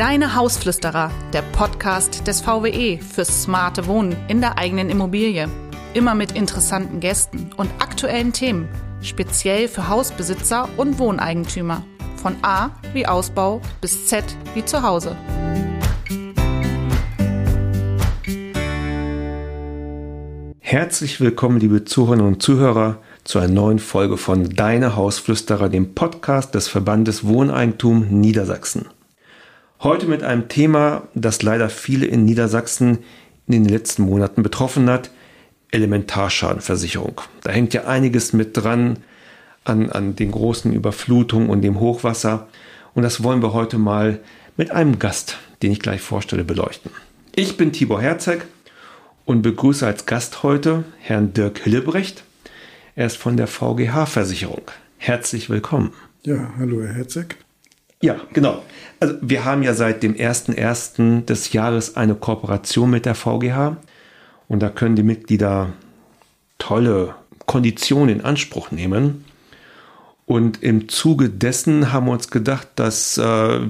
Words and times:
Deine 0.00 0.34
Hausflüsterer, 0.34 1.10
der 1.34 1.42
Podcast 1.42 2.26
des 2.26 2.40
VWE 2.40 2.98
fürs 3.02 3.42
smarte 3.42 3.86
Wohnen 3.86 4.16
in 4.28 4.40
der 4.40 4.56
eigenen 4.56 4.88
Immobilie. 4.88 5.46
Immer 5.92 6.14
mit 6.14 6.32
interessanten 6.32 7.00
Gästen 7.00 7.50
und 7.58 7.68
aktuellen 7.80 8.32
Themen, 8.32 8.66
speziell 9.02 9.68
für 9.68 9.90
Hausbesitzer 9.90 10.70
und 10.78 10.98
Wohneigentümer. 10.98 11.84
Von 12.16 12.36
A 12.40 12.70
wie 12.94 13.06
Ausbau 13.06 13.60
bis 13.82 14.06
Z 14.06 14.24
wie 14.54 14.64
Zuhause. 14.64 15.14
Herzlich 20.60 21.20
willkommen, 21.20 21.60
liebe 21.60 21.84
Zuhörerinnen 21.84 22.26
und 22.26 22.42
Zuhörer, 22.42 23.02
zu 23.24 23.38
einer 23.38 23.52
neuen 23.52 23.78
Folge 23.78 24.16
von 24.16 24.48
Deine 24.48 24.96
Hausflüsterer, 24.96 25.68
dem 25.68 25.94
Podcast 25.94 26.54
des 26.54 26.68
Verbandes 26.68 27.26
Wohneigentum 27.26 28.06
Niedersachsen. 28.08 28.86
Heute 29.82 30.04
mit 30.04 30.22
einem 30.22 30.48
Thema, 30.48 31.08
das 31.14 31.40
leider 31.42 31.70
viele 31.70 32.04
in 32.04 32.26
Niedersachsen 32.26 32.98
in 33.46 33.52
den 33.54 33.64
letzten 33.64 34.02
Monaten 34.02 34.42
betroffen 34.42 34.90
hat, 34.90 35.10
Elementarschadenversicherung. 35.70 37.22
Da 37.42 37.50
hängt 37.50 37.72
ja 37.72 37.86
einiges 37.86 38.34
mit 38.34 38.58
dran 38.58 38.98
an, 39.64 39.88
an 39.88 40.16
den 40.16 40.32
großen 40.32 40.74
Überflutungen 40.74 41.48
und 41.48 41.62
dem 41.62 41.80
Hochwasser. 41.80 42.48
Und 42.94 43.04
das 43.04 43.22
wollen 43.22 43.42
wir 43.42 43.54
heute 43.54 43.78
mal 43.78 44.20
mit 44.58 44.70
einem 44.70 44.98
Gast, 44.98 45.38
den 45.62 45.72
ich 45.72 45.80
gleich 45.80 46.02
vorstelle, 46.02 46.44
beleuchten. 46.44 46.90
Ich 47.34 47.56
bin 47.56 47.72
Tibor 47.72 48.02
Herzeg 48.02 48.44
und 49.24 49.40
begrüße 49.40 49.86
als 49.86 50.04
Gast 50.04 50.42
heute 50.42 50.84
Herrn 50.98 51.32
Dirk 51.32 51.60
Hillebrecht. 51.60 52.22
Er 52.96 53.06
ist 53.06 53.16
von 53.16 53.38
der 53.38 53.46
VGH-Versicherung. 53.46 54.64
Herzlich 54.98 55.48
willkommen. 55.48 55.94
Ja, 56.22 56.52
hallo 56.58 56.82
Herr 56.82 56.92
Herzeg. 56.92 57.38
Ja, 58.02 58.16
genau. 58.32 58.62
Also 58.98 59.14
wir 59.20 59.44
haben 59.44 59.62
ja 59.62 59.74
seit 59.74 60.02
dem 60.02 60.14
01.01. 60.14 61.26
des 61.26 61.52
Jahres 61.52 61.96
eine 61.96 62.14
Kooperation 62.14 62.90
mit 62.90 63.04
der 63.04 63.14
VGH 63.14 63.76
und 64.48 64.60
da 64.60 64.70
können 64.70 64.96
die 64.96 65.02
Mitglieder 65.02 65.72
tolle 66.58 67.14
Konditionen 67.46 68.16
in 68.16 68.24
Anspruch 68.24 68.70
nehmen. 68.70 69.24
Und 70.24 70.62
im 70.62 70.88
Zuge 70.88 71.28
dessen 71.28 71.92
haben 71.92 72.06
wir 72.06 72.12
uns 72.12 72.30
gedacht, 72.30 72.68
dass 72.76 73.18
äh, 73.18 73.22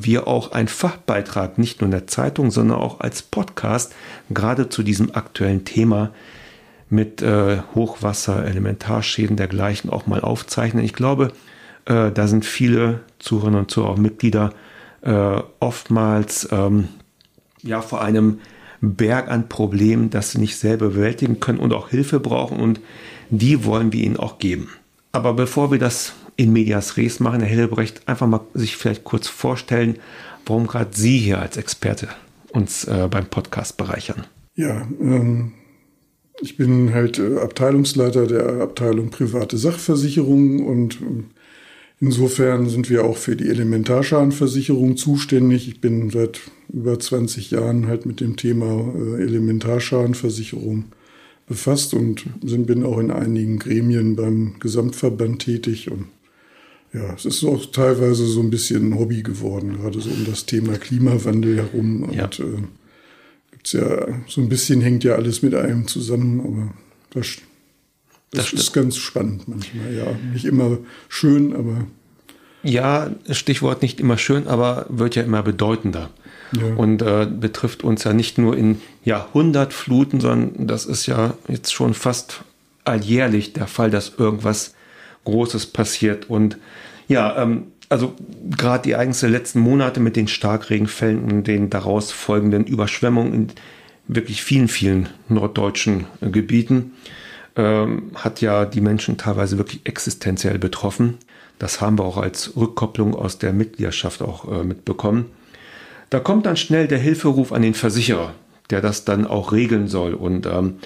wir 0.04 0.28
auch 0.28 0.52
einen 0.52 0.68
Fachbeitrag 0.68 1.56
nicht 1.56 1.80
nur 1.80 1.86
in 1.86 1.92
der 1.92 2.06
Zeitung, 2.06 2.50
sondern 2.50 2.78
auch 2.78 3.00
als 3.00 3.22
Podcast 3.22 3.94
gerade 4.28 4.68
zu 4.68 4.82
diesem 4.82 5.14
aktuellen 5.14 5.64
Thema 5.64 6.10
mit 6.90 7.22
äh, 7.22 7.60
Hochwasser, 7.74 8.44
Elementarschäden 8.44 9.36
dergleichen 9.36 9.88
auch 9.88 10.06
mal 10.06 10.20
aufzeichnen. 10.20 10.84
Ich 10.84 10.92
glaube, 10.92 11.32
äh, 11.86 12.10
da 12.10 12.26
sind 12.26 12.44
viele 12.44 13.00
Zuhörerinnen 13.18 13.60
und 13.60 13.70
Zuhörer, 13.70 13.90
auch 13.90 13.96
Mitglieder, 13.96 14.52
äh, 15.02 15.40
oftmals 15.60 16.48
ähm, 16.50 16.88
ja 17.62 17.80
vor 17.80 18.02
einem 18.02 18.40
Berg 18.80 19.30
an 19.30 19.48
Problemen, 19.48 20.10
das 20.10 20.32
sie 20.32 20.38
nicht 20.38 20.56
selber 20.56 20.88
bewältigen 20.88 21.40
können 21.40 21.58
und 21.58 21.72
auch 21.72 21.90
Hilfe 21.90 22.20
brauchen 22.20 22.58
und 22.58 22.80
die 23.28 23.64
wollen 23.64 23.92
wir 23.92 24.02
ihnen 24.02 24.16
auch 24.16 24.38
geben. 24.38 24.70
Aber 25.12 25.34
bevor 25.34 25.70
wir 25.70 25.78
das 25.78 26.14
in 26.36 26.52
Medias 26.52 26.96
Res 26.96 27.20
machen, 27.20 27.40
Herr 27.40 27.48
Hillebrecht, 27.48 28.08
einfach 28.08 28.26
mal 28.26 28.40
sich 28.54 28.76
vielleicht 28.76 29.04
kurz 29.04 29.28
vorstellen, 29.28 29.96
warum 30.46 30.66
gerade 30.66 30.90
Sie 30.92 31.18
hier 31.18 31.40
als 31.40 31.56
Experte 31.56 32.08
uns 32.52 32.84
äh, 32.84 33.08
beim 33.10 33.26
Podcast 33.26 33.76
bereichern. 33.76 34.24
Ja, 34.54 34.86
ähm, 35.00 35.52
ich 36.40 36.56
bin 36.56 36.92
halt 36.94 37.18
äh, 37.18 37.38
Abteilungsleiter 37.38 38.26
der 38.26 38.62
Abteilung 38.62 39.10
private 39.10 39.58
Sachversicherungen 39.58 40.66
und 40.66 40.94
äh, 40.94 41.24
insofern 42.00 42.68
sind 42.68 42.90
wir 42.90 43.04
auch 43.04 43.16
für 43.16 43.36
die 43.36 43.48
Elementarschadenversicherung 43.48 44.96
zuständig. 44.96 45.68
Ich 45.68 45.80
bin 45.80 46.10
seit 46.10 46.40
über 46.72 46.98
20 46.98 47.50
Jahren 47.50 47.86
halt 47.86 48.06
mit 48.06 48.20
dem 48.20 48.36
Thema 48.36 48.92
äh, 48.94 49.22
Elementarschadenversicherung 49.22 50.84
befasst 51.46 51.94
und 51.94 52.24
bin 52.40 52.84
auch 52.84 52.98
in 52.98 53.10
einigen 53.10 53.58
Gremien 53.58 54.14
beim 54.14 54.54
Gesamtverband 54.60 55.42
tätig 55.42 55.90
und 55.90 56.06
ja, 56.92 57.14
es 57.14 57.24
ist 57.24 57.44
auch 57.44 57.66
teilweise 57.66 58.26
so 58.26 58.40
ein 58.40 58.50
bisschen 58.50 58.90
ein 58.90 58.98
Hobby 58.98 59.22
geworden, 59.22 59.78
gerade 59.80 60.00
so 60.00 60.10
um 60.10 60.24
das 60.24 60.46
Thema 60.46 60.76
Klimawandel 60.76 61.56
herum. 61.56 62.10
Ja. 62.12 62.24
Und 62.24 62.40
äh, 62.40 62.62
gibt's 63.52 63.72
ja 63.72 64.08
so 64.26 64.40
ein 64.40 64.48
bisschen 64.48 64.80
hängt 64.80 65.04
ja 65.04 65.14
alles 65.14 65.42
mit 65.42 65.54
einem 65.54 65.86
zusammen, 65.86 66.40
aber 66.40 66.74
das, 67.10 67.38
das, 68.32 68.50
das 68.50 68.60
ist 68.60 68.72
ganz 68.72 68.96
spannend 68.96 69.48
manchmal. 69.48 69.92
Ja, 69.94 70.06
nicht 70.32 70.44
immer 70.44 70.78
schön, 71.08 71.54
aber 71.54 71.86
ja, 72.62 73.10
Stichwort 73.30 73.82
nicht 73.82 74.00
immer 74.00 74.18
schön, 74.18 74.46
aber 74.46 74.86
wird 74.88 75.16
ja 75.16 75.22
immer 75.22 75.42
bedeutender. 75.42 76.10
Ja. 76.52 76.74
Und 76.74 77.00
äh, 77.00 77.26
betrifft 77.26 77.84
uns 77.84 78.04
ja 78.04 78.12
nicht 78.12 78.36
nur 78.36 78.56
in 78.56 78.80
Jahrhundertfluten, 79.04 80.20
sondern 80.20 80.66
das 80.66 80.84
ist 80.84 81.06
ja 81.06 81.34
jetzt 81.48 81.72
schon 81.72 81.94
fast 81.94 82.42
alljährlich 82.84 83.52
der 83.52 83.66
Fall, 83.66 83.90
dass 83.90 84.12
irgendwas 84.18 84.74
Großes 85.24 85.66
passiert. 85.66 86.28
Und 86.28 86.58
ja, 87.08 87.40
ähm, 87.40 87.68
also 87.88 88.14
gerade 88.50 88.82
die 88.82 88.96
eigenen 88.96 89.32
letzten 89.32 89.60
Monate 89.60 90.00
mit 90.00 90.16
den 90.16 90.28
Starkregenfällen 90.28 91.24
und 91.24 91.44
den 91.44 91.70
daraus 91.70 92.12
folgenden 92.12 92.64
Überschwemmungen 92.64 93.32
in 93.32 93.48
wirklich 94.06 94.42
vielen, 94.42 94.68
vielen 94.68 95.08
norddeutschen 95.28 96.06
Gebieten 96.20 96.92
ähm, 97.56 98.12
hat 98.14 98.40
ja 98.40 98.64
die 98.64 98.80
Menschen 98.80 99.18
teilweise 99.18 99.58
wirklich 99.58 99.80
existenziell 99.84 100.58
betroffen. 100.58 101.18
Das 101.58 101.80
haben 101.80 101.98
wir 101.98 102.04
auch 102.04 102.16
als 102.16 102.56
Rückkopplung 102.56 103.14
aus 103.14 103.38
der 103.38 103.52
Mitgliedschaft 103.52 104.22
auch 104.22 104.50
äh, 104.50 104.64
mitbekommen. 104.64 105.26
Da 106.08 106.18
kommt 106.18 106.46
dann 106.46 106.56
schnell 106.56 106.88
der 106.88 106.98
Hilferuf 106.98 107.52
an 107.52 107.62
den 107.62 107.74
Versicherer, 107.74 108.34
der 108.70 108.80
das 108.80 109.04
dann 109.04 109.26
auch 109.26 109.52
regeln 109.52 109.86
soll. 109.86 110.14
Und 110.14 110.46
ähm, 110.46 110.78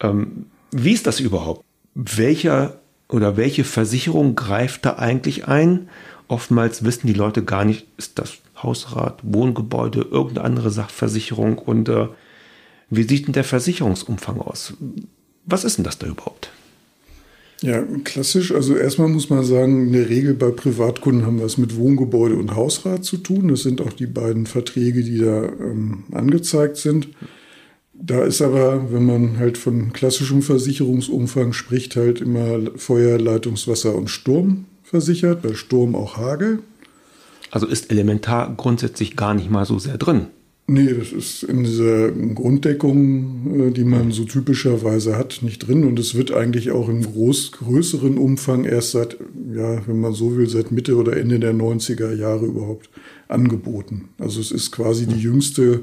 ähm, 0.00 0.46
wie 0.70 0.92
ist 0.92 1.06
das 1.06 1.20
überhaupt? 1.20 1.64
Welcher 1.94 2.80
oder 3.08 3.36
welche 3.36 3.64
Versicherung 3.64 4.34
greift 4.34 4.86
da 4.86 4.94
eigentlich 4.94 5.46
ein? 5.46 5.88
Oftmals 6.28 6.84
wissen 6.84 7.06
die 7.06 7.12
Leute 7.12 7.44
gar 7.44 7.64
nicht, 7.64 7.86
ist 7.96 8.18
das 8.18 8.38
Hausrat, 8.62 9.20
Wohngebäude, 9.22 10.00
irgendeine 10.00 10.46
andere 10.46 10.70
Sachversicherung 10.70 11.58
und 11.58 11.88
äh, 11.88 12.08
wie 12.88 13.02
sieht 13.02 13.26
denn 13.26 13.34
der 13.34 13.44
Versicherungsumfang 13.44 14.40
aus? 14.40 14.74
Was 15.46 15.64
ist 15.64 15.78
denn 15.78 15.84
das 15.84 15.98
da 15.98 16.06
überhaupt? 16.06 16.50
Ja, 17.60 17.82
klassisch. 18.04 18.52
Also 18.52 18.76
erstmal 18.76 19.08
muss 19.08 19.30
man 19.30 19.44
sagen, 19.44 19.86
in 19.86 19.92
der 19.92 20.08
Regel 20.08 20.34
bei 20.34 20.50
Privatkunden 20.50 21.24
haben 21.24 21.38
wir 21.38 21.46
es 21.46 21.56
mit 21.56 21.76
Wohngebäude 21.76 22.36
und 22.36 22.54
Hausrat 22.54 23.04
zu 23.04 23.16
tun. 23.16 23.48
Das 23.48 23.62
sind 23.62 23.80
auch 23.80 23.92
die 23.92 24.06
beiden 24.06 24.46
Verträge, 24.46 25.02
die 25.02 25.18
da 25.18 25.44
ähm, 25.44 26.04
angezeigt 26.12 26.76
sind. 26.76 27.08
Da 27.94 28.24
ist 28.24 28.42
aber, 28.42 28.92
wenn 28.92 29.06
man 29.06 29.38
halt 29.38 29.56
von 29.56 29.92
klassischem 29.92 30.42
Versicherungsumfang 30.42 31.52
spricht, 31.52 31.96
halt 31.96 32.20
immer 32.20 32.58
Feuer, 32.76 33.18
Leitungswasser 33.18 33.94
und 33.94 34.10
Sturm 34.10 34.66
versichert, 34.82 35.42
bei 35.42 35.54
Sturm 35.54 35.94
auch 35.94 36.16
Hagel. 36.16 36.58
Also 37.50 37.66
ist 37.66 37.90
elementar 37.90 38.52
grundsätzlich 38.56 39.16
gar 39.16 39.32
nicht 39.32 39.50
mal 39.50 39.64
so 39.64 39.78
sehr 39.78 39.96
drin. 39.96 40.26
Nee, 40.66 40.94
das 40.94 41.12
ist 41.12 41.42
in 41.42 41.64
dieser 41.64 42.10
Grunddeckung, 42.10 43.68
äh, 43.68 43.70
die 43.70 43.84
man 43.84 44.12
so 44.12 44.24
typischerweise 44.24 45.18
hat, 45.18 45.40
nicht 45.42 45.66
drin. 45.66 45.84
Und 45.84 45.98
es 45.98 46.14
wird 46.14 46.32
eigentlich 46.32 46.70
auch 46.70 46.88
im 46.88 47.02
groß, 47.02 47.52
größeren 47.52 48.16
Umfang 48.16 48.64
erst 48.64 48.92
seit, 48.92 49.18
ja, 49.54 49.86
wenn 49.86 50.00
man 50.00 50.14
so 50.14 50.36
will, 50.36 50.48
seit 50.48 50.72
Mitte 50.72 50.96
oder 50.96 51.18
Ende 51.18 51.38
der 51.38 51.52
90er 51.52 52.14
Jahre 52.14 52.46
überhaupt 52.46 52.88
angeboten. 53.28 54.08
Also 54.18 54.40
es 54.40 54.50
ist 54.52 54.72
quasi 54.72 55.06
die 55.06 55.20
jüngste 55.20 55.82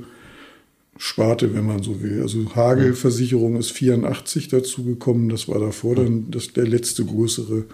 Sparte, 0.97 1.53
wenn 1.53 1.67
man 1.67 1.83
so 1.83 2.01
will. 2.01 2.23
Also 2.23 2.55
Hagelversicherung 2.55 3.57
ist 3.57 3.71
84 3.71 4.47
dazu 4.47 4.83
gekommen. 4.83 5.29
Das 5.29 5.47
war 5.47 5.59
davor 5.59 5.95
dann 5.95 6.31
das, 6.31 6.53
der 6.53 6.65
letzte 6.65 7.05
größere 7.05 7.65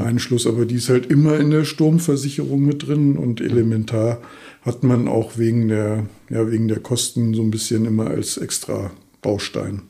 Einschluss. 0.00 0.46
Aber 0.46 0.64
die 0.64 0.76
ist 0.76 0.88
halt 0.88 1.06
immer 1.06 1.38
in 1.38 1.50
der 1.50 1.64
Sturmversicherung 1.64 2.64
mit 2.64 2.86
drin 2.86 3.16
und 3.16 3.40
elementar 3.40 4.20
hat 4.62 4.84
man 4.84 5.08
auch 5.08 5.38
wegen 5.38 5.68
der, 5.68 6.06
ja, 6.30 6.50
wegen 6.50 6.68
der 6.68 6.80
Kosten 6.80 7.34
so 7.34 7.42
ein 7.42 7.50
bisschen 7.50 7.84
immer 7.84 8.08
als 8.08 8.36
extra 8.36 8.92
Baustein 9.20 9.82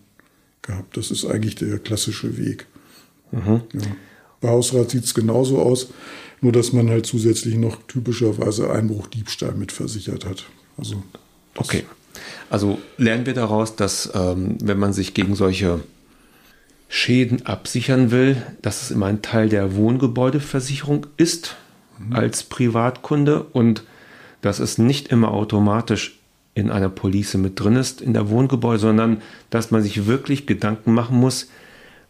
gehabt. 0.63 0.97
Das 0.97 1.11
ist 1.11 1.25
eigentlich 1.25 1.57
der 1.57 1.79
klassische 1.79 2.37
Weg. 2.39 2.67
Mhm. 3.31 3.63
Ja. 3.73 3.81
Bei 4.41 4.49
Hausrat 4.49 4.91
sieht 4.91 5.05
es 5.05 5.15
genauso 5.15 5.61
aus, 5.61 5.89
nur 6.41 6.53
dass 6.53 6.73
man 6.73 6.89
halt 6.91 7.07
zusätzlich 7.07 7.57
noch 7.57 7.79
typischerweise 7.87 8.71
Einbruch, 8.71 9.07
Diebstahl 9.07 9.55
mit 9.55 9.73
versichert 9.73 10.25
hat. 10.25 10.45
Also 10.77 11.03
okay. 11.57 11.85
Also 12.51 12.79
lernen 12.99 13.27
wir 13.27 13.35
daraus, 13.35 13.77
dass 13.77 14.11
ähm, 14.15 14.59
wenn 14.63 14.79
man 14.79 14.93
sich 14.93 15.15
gegen 15.15 15.35
solche 15.35 15.81
Schäden 16.95 17.47
absichern 17.47 18.11
will, 18.11 18.43
dass 18.61 18.83
es 18.83 18.91
immer 18.91 19.07
ein 19.07 19.23
Teil 19.23 19.49
der 19.49 19.77
Wohngebäudeversicherung 19.77 21.07
ist 21.17 21.57
mhm. 21.99 22.15
als 22.15 22.43
Privatkunde 22.43 23.45
und 23.45 23.85
dass 24.43 24.59
es 24.59 24.77
nicht 24.77 25.09
immer 25.09 25.31
automatisch 25.31 26.19
in 26.53 26.71
einer 26.71 26.91
Police 26.91 27.33
mit 27.39 27.59
drin 27.59 27.77
ist 27.77 28.03
in 28.03 28.13
der 28.13 28.29
Wohngebäude, 28.29 28.79
sondern 28.79 29.23
dass 29.49 29.71
man 29.71 29.83
sich 29.83 30.05
wirklich 30.05 30.47
Gedanken 30.47 30.93
machen 30.93 31.17
muss, 31.17 31.49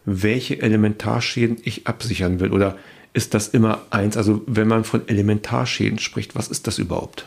welche 0.03 0.61
Elementarschäden 0.61 1.59
ich 1.63 1.87
absichern 1.87 2.41
will. 2.41 2.51
Oder 2.51 2.75
ist 3.13 3.33
das 3.33 3.47
immer 3.47 3.83
eins? 3.89 4.17
Also 4.17 4.41
wenn 4.47 4.67
man 4.67 4.83
von 4.83 5.07
Elementarschäden 5.07 5.97
spricht, 5.97 6.35
was 6.35 6.49
ist 6.49 6.67
das 6.67 6.77
überhaupt? 6.77 7.23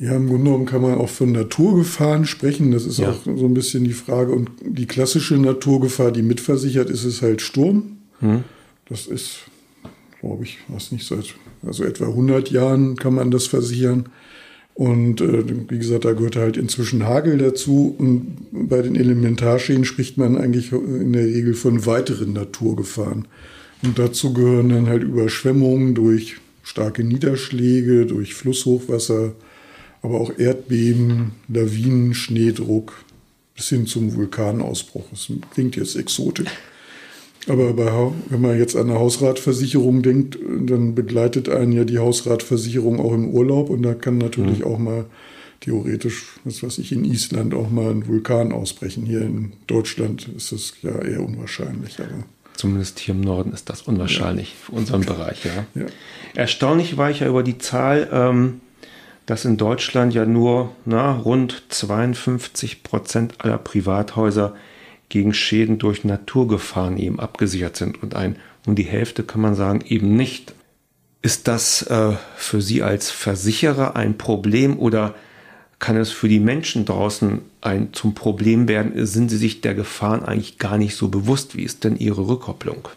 Ja, 0.00 0.14
im 0.14 0.28
Grunde 0.28 0.44
genommen 0.44 0.66
kann 0.66 0.82
man 0.82 0.94
auch 0.94 1.08
von 1.08 1.32
Naturgefahren 1.32 2.24
sprechen. 2.24 2.70
Das 2.70 2.86
ist 2.86 2.98
ja. 2.98 3.10
auch 3.10 3.24
so 3.24 3.44
ein 3.44 3.54
bisschen 3.54 3.82
die 3.82 3.92
Frage. 3.92 4.32
Und 4.32 4.50
die 4.62 4.86
klassische 4.86 5.36
Naturgefahr, 5.36 6.12
die 6.12 6.22
mitversichert 6.22 6.88
ist, 6.88 7.04
ist 7.04 7.20
halt 7.20 7.40
Sturm. 7.42 7.98
Hm. 8.20 8.44
Das 8.88 9.06
ist, 9.06 9.40
glaube 10.20 10.44
ich, 10.44 10.58
was 10.68 10.92
nicht 10.92 11.04
seit, 11.04 11.34
also 11.66 11.82
etwa 11.82 12.06
100 12.06 12.50
Jahren 12.50 12.94
kann 12.94 13.14
man 13.14 13.32
das 13.32 13.46
versichern. 13.48 14.08
Und 14.74 15.20
äh, 15.20 15.42
wie 15.68 15.78
gesagt, 15.78 16.04
da 16.04 16.12
gehört 16.12 16.36
halt 16.36 16.56
inzwischen 16.56 17.04
Hagel 17.04 17.36
dazu. 17.36 17.96
Und 17.98 18.36
bei 18.52 18.80
den 18.80 18.94
Elementarschäden 18.94 19.84
spricht 19.84 20.16
man 20.16 20.38
eigentlich 20.38 20.70
in 20.70 21.12
der 21.12 21.26
Regel 21.26 21.54
von 21.54 21.86
weiteren 21.86 22.34
Naturgefahren. 22.34 23.26
Und 23.82 23.98
dazu 23.98 24.32
gehören 24.32 24.68
dann 24.68 24.86
halt 24.86 25.02
Überschwemmungen 25.02 25.96
durch 25.96 26.36
starke 26.62 27.02
Niederschläge, 27.02 28.06
durch 28.06 28.34
Flusshochwasser, 28.34 29.32
aber 30.02 30.20
auch 30.20 30.38
Erdbeben, 30.38 31.32
Lawinen, 31.48 32.14
Schneedruck 32.14 33.04
bis 33.54 33.68
hin 33.68 33.86
zum 33.86 34.14
Vulkanausbruch. 34.14 35.04
Das 35.10 35.28
klingt 35.52 35.76
jetzt 35.76 35.96
exotisch. 35.96 36.50
Aber 37.48 37.72
bei, 37.72 37.90
wenn 38.28 38.40
man 38.40 38.58
jetzt 38.58 38.76
an 38.76 38.90
eine 38.90 38.98
Hausratversicherung 38.98 40.02
denkt, 40.02 40.38
dann 40.66 40.94
begleitet 40.94 41.48
einen 41.48 41.72
ja 41.72 41.84
die 41.84 41.98
Hausratversicherung 41.98 43.00
auch 43.00 43.14
im 43.14 43.30
Urlaub 43.30 43.70
und 43.70 43.82
da 43.82 43.94
kann 43.94 44.18
natürlich 44.18 44.60
mhm. 44.60 44.64
auch 44.64 44.78
mal 44.78 45.04
theoretisch, 45.60 46.26
was 46.44 46.62
weiß 46.62 46.78
ich, 46.78 46.92
in 46.92 47.04
Island 47.04 47.54
auch 47.54 47.70
mal 47.70 47.90
ein 47.90 48.06
Vulkan 48.06 48.52
ausbrechen. 48.52 49.06
Hier 49.06 49.22
in 49.22 49.54
Deutschland 49.66 50.28
ist 50.36 50.52
das 50.52 50.74
ja 50.82 50.96
eher 51.00 51.20
unwahrscheinlich. 51.20 51.98
Aber 51.98 52.24
Zumindest 52.54 52.98
hier 52.98 53.14
im 53.14 53.20
Norden 53.20 53.52
ist 53.52 53.70
das 53.70 53.82
unwahrscheinlich 53.82 54.50
ja. 54.50 54.66
für 54.66 54.72
unseren 54.72 55.02
Bereich. 55.02 55.44
Ja. 55.44 55.64
ja. 55.80 55.86
Erstaunlich 56.34 56.96
war 56.96 57.10
ich 57.10 57.20
ja 57.20 57.28
über 57.28 57.42
die 57.42 57.58
Zahl, 57.58 58.08
ähm, 58.12 58.60
dass 59.28 59.44
in 59.44 59.58
Deutschland 59.58 60.14
ja 60.14 60.24
nur 60.24 60.70
na, 60.86 61.12
rund 61.12 61.62
52 61.68 62.82
Prozent 62.82 63.34
aller 63.44 63.58
Privathäuser 63.58 64.56
gegen 65.10 65.34
Schäden 65.34 65.78
durch 65.78 66.02
Naturgefahren 66.02 66.96
eben 66.96 67.20
abgesichert 67.20 67.76
sind 67.76 68.02
und 68.02 68.16
ein 68.16 68.36
um 68.66 68.74
die 68.74 68.84
Hälfte 68.84 69.24
kann 69.24 69.42
man 69.42 69.54
sagen 69.54 69.82
eben 69.86 70.16
nicht. 70.16 70.54
Ist 71.20 71.46
das 71.46 71.82
äh, 71.82 72.12
für 72.36 72.62
Sie 72.62 72.82
als 72.82 73.10
Versicherer 73.10 73.96
ein 73.96 74.16
Problem 74.16 74.78
oder 74.78 75.14
kann 75.78 75.98
es 75.98 76.10
für 76.10 76.28
die 76.28 76.40
Menschen 76.40 76.86
draußen 76.86 77.42
ein 77.60 77.92
zum 77.92 78.14
Problem 78.14 78.66
werden? 78.66 78.92
Sind 79.06 79.28
sie 79.28 79.36
sich 79.36 79.60
der 79.60 79.74
Gefahren 79.74 80.24
eigentlich 80.24 80.56
gar 80.56 80.78
nicht 80.78 80.96
so 80.96 81.08
bewusst? 81.08 81.54
Wie 81.54 81.64
ist 81.64 81.84
denn 81.84 81.98
Ihre 81.98 82.26
Rückkopplung? 82.26 82.88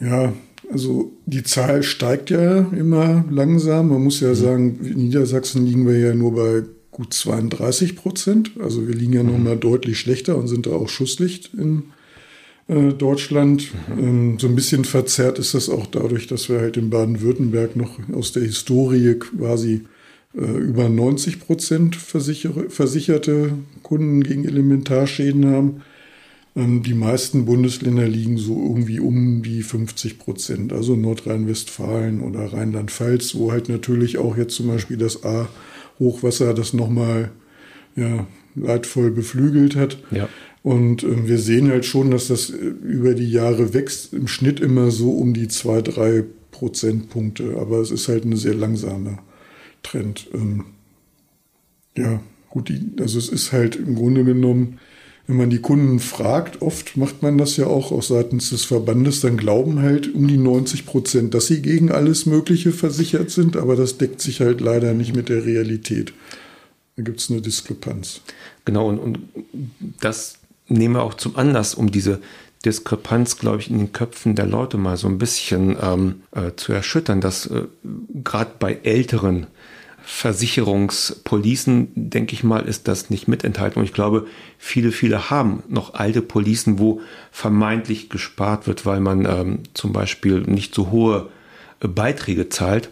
Ja, 0.00 0.32
also 0.70 1.12
die 1.26 1.42
Zahl 1.42 1.82
steigt 1.82 2.30
ja 2.30 2.58
immer 2.72 3.24
langsam. 3.30 3.88
Man 3.88 4.02
muss 4.02 4.20
ja 4.20 4.30
mhm. 4.30 4.34
sagen, 4.34 4.80
in 4.84 4.96
Niedersachsen 4.96 5.66
liegen 5.66 5.86
wir 5.86 5.98
ja 5.98 6.14
nur 6.14 6.34
bei 6.34 6.62
gut 6.90 7.14
32 7.14 7.96
Prozent. 7.96 8.52
Also 8.60 8.86
wir 8.86 8.94
liegen 8.94 9.12
ja 9.12 9.22
mhm. 9.22 9.32
noch 9.32 9.38
mal 9.38 9.56
deutlich 9.56 9.98
schlechter 9.98 10.36
und 10.36 10.48
sind 10.48 10.66
da 10.66 10.70
auch 10.70 10.88
Schusslicht 10.88 11.54
in 11.54 11.84
äh, 12.68 12.92
Deutschland. 12.92 13.72
Mhm. 13.96 14.04
Ähm, 14.04 14.38
so 14.38 14.46
ein 14.46 14.54
bisschen 14.54 14.84
verzerrt 14.84 15.38
ist 15.38 15.54
das 15.54 15.68
auch 15.68 15.86
dadurch, 15.86 16.26
dass 16.26 16.48
wir 16.48 16.60
halt 16.60 16.76
in 16.76 16.90
Baden-Württemberg 16.90 17.76
noch 17.76 17.98
aus 18.12 18.32
der 18.32 18.42
Historie 18.42 19.14
quasi 19.14 19.84
äh, 20.34 20.40
über 20.40 20.88
90 20.88 21.40
Prozent 21.40 21.96
versicherte 21.96 23.52
Kunden 23.82 24.22
gegen 24.22 24.44
Elementarschäden 24.44 25.46
haben. 25.46 25.82
Ähm, 26.56 26.82
die 26.82 26.94
meisten 26.94 27.44
Bundesländer 27.44 28.06
liegen 28.06 28.38
so 28.38 28.54
irgendwie 28.54 29.00
um 29.00 29.42
die 29.42 29.62
50 29.62 30.18
Prozent, 30.18 30.72
also 30.72 30.96
Nordrhein-Westfalen 30.96 32.20
oder 32.20 32.52
Rheinland-Pfalz, 32.52 33.34
wo 33.34 33.52
halt 33.52 33.68
natürlich 33.68 34.18
auch 34.18 34.36
jetzt 34.36 34.54
zum 34.54 34.68
Beispiel 34.68 34.96
das 34.96 35.24
A-Hochwasser 35.24 36.54
das 36.54 36.72
nochmal 36.72 37.30
ja, 37.96 38.26
leidvoll 38.54 39.10
beflügelt 39.10 39.76
hat. 39.76 39.98
Ja. 40.10 40.28
Und 40.62 41.02
äh, 41.02 41.28
wir 41.28 41.38
sehen 41.38 41.68
halt 41.68 41.84
schon, 41.84 42.10
dass 42.10 42.28
das 42.28 42.50
äh, 42.50 42.56
über 42.56 43.14
die 43.14 43.30
Jahre 43.30 43.74
wächst, 43.74 44.12
im 44.12 44.28
Schnitt 44.28 44.60
immer 44.60 44.90
so 44.90 45.12
um 45.12 45.34
die 45.34 45.48
zwei, 45.48 45.82
drei 45.82 46.24
Prozentpunkte. 46.50 47.56
Aber 47.58 47.78
es 47.78 47.90
ist 47.90 48.08
halt 48.08 48.24
eine 48.24 48.36
sehr 48.36 48.54
langsame 48.54 49.18
Trend. 49.82 50.28
Ähm, 50.34 50.66
ja, 51.96 52.20
gut, 52.50 52.68
die, 52.68 52.80
also 53.00 53.18
es 53.18 53.28
ist 53.28 53.52
halt 53.52 53.76
im 53.76 53.94
Grunde 53.94 54.24
genommen 54.24 54.78
wenn 55.28 55.36
man 55.36 55.50
die 55.50 55.60
Kunden 55.60 56.00
fragt, 56.00 56.62
oft 56.62 56.96
macht 56.96 57.22
man 57.22 57.36
das 57.36 57.58
ja 57.58 57.66
auch 57.66 57.92
aus 57.92 58.08
seitens 58.08 58.48
des 58.48 58.64
Verbandes, 58.64 59.20
dann 59.20 59.36
glauben 59.36 59.82
halt 59.82 60.14
um 60.14 60.26
die 60.26 60.38
90 60.38 60.86
Prozent, 60.86 61.34
dass 61.34 61.46
sie 61.46 61.60
gegen 61.60 61.92
alles 61.92 62.24
Mögliche 62.24 62.72
versichert 62.72 63.30
sind, 63.30 63.54
aber 63.58 63.76
das 63.76 63.98
deckt 63.98 64.22
sich 64.22 64.40
halt 64.40 64.62
leider 64.62 64.94
nicht 64.94 65.14
mit 65.14 65.28
der 65.28 65.44
Realität. 65.44 66.14
Da 66.96 67.02
gibt 67.02 67.20
es 67.20 67.30
eine 67.30 67.42
Diskrepanz. 67.42 68.22
Genau, 68.64 68.88
und, 68.88 68.98
und 68.98 69.18
das 70.00 70.38
nehmen 70.66 70.94
wir 70.94 71.02
auch 71.02 71.14
zum 71.14 71.36
Anlass, 71.36 71.74
um 71.74 71.90
diese 71.92 72.20
Diskrepanz, 72.64 73.36
glaube 73.36 73.58
ich, 73.58 73.70
in 73.70 73.78
den 73.78 73.92
Köpfen 73.92 74.34
der 74.34 74.46
Leute 74.46 74.78
mal 74.78 74.96
so 74.96 75.08
ein 75.08 75.18
bisschen 75.18 75.76
ähm, 75.80 76.22
äh, 76.32 76.52
zu 76.56 76.72
erschüttern, 76.72 77.20
dass 77.20 77.46
äh, 77.46 77.64
gerade 78.24 78.52
bei 78.58 78.78
älteren 78.82 79.46
Versicherungspolicen, 80.10 81.92
denke 81.94 82.32
ich 82.32 82.42
mal, 82.42 82.66
ist 82.66 82.88
das 82.88 83.10
nicht 83.10 83.28
mit 83.28 83.44
enthalten. 83.44 83.78
Und 83.78 83.84
ich 83.84 83.92
glaube, 83.92 84.26
viele, 84.56 84.90
viele 84.90 85.28
haben 85.28 85.62
noch 85.68 85.92
alte 85.92 86.22
Policen, 86.22 86.78
wo 86.78 87.02
vermeintlich 87.30 88.08
gespart 88.08 88.66
wird, 88.66 88.86
weil 88.86 89.00
man 89.00 89.26
ähm, 89.26 89.58
zum 89.74 89.92
Beispiel 89.92 90.40
nicht 90.40 90.74
so 90.74 90.90
hohe 90.90 91.28
äh, 91.80 91.88
Beiträge 91.88 92.48
zahlt. 92.48 92.88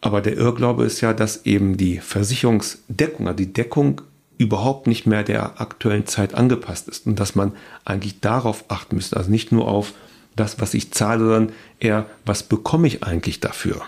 Aber 0.00 0.20
der 0.20 0.36
Irrglaube 0.36 0.84
ist 0.84 1.00
ja, 1.00 1.12
dass 1.12 1.44
eben 1.44 1.76
die 1.76 1.98
Versicherungsdeckung, 1.98 3.26
also 3.26 3.36
die 3.36 3.52
Deckung 3.52 4.02
überhaupt 4.38 4.86
nicht 4.86 5.06
mehr 5.06 5.24
der 5.24 5.60
aktuellen 5.60 6.06
Zeit 6.06 6.34
angepasst 6.34 6.88
ist 6.88 7.04
und 7.04 7.18
dass 7.18 7.34
man 7.34 7.52
eigentlich 7.84 8.20
darauf 8.20 8.64
achten 8.68 8.94
müsste. 8.94 9.16
Also 9.16 9.28
nicht 9.28 9.50
nur 9.50 9.66
auf 9.66 9.92
das, 10.36 10.60
was 10.60 10.72
ich 10.74 10.92
zahle, 10.92 11.18
sondern 11.18 11.52
eher, 11.80 12.06
was 12.24 12.44
bekomme 12.44 12.86
ich 12.86 13.02
eigentlich 13.02 13.40
dafür? 13.40 13.82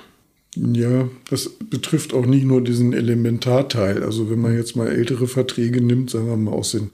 Ja, 0.56 1.08
das 1.28 1.50
betrifft 1.70 2.14
auch 2.14 2.24
nicht 2.24 2.44
nur 2.44 2.62
diesen 2.62 2.92
Elementarteil. 2.94 4.02
Also 4.02 4.30
wenn 4.30 4.40
man 4.40 4.56
jetzt 4.56 4.74
mal 4.74 4.88
ältere 4.88 5.26
Verträge 5.28 5.82
nimmt, 5.82 6.10
sagen 6.10 6.28
wir 6.28 6.36
mal 6.36 6.52
aus 6.52 6.72
den 6.72 6.90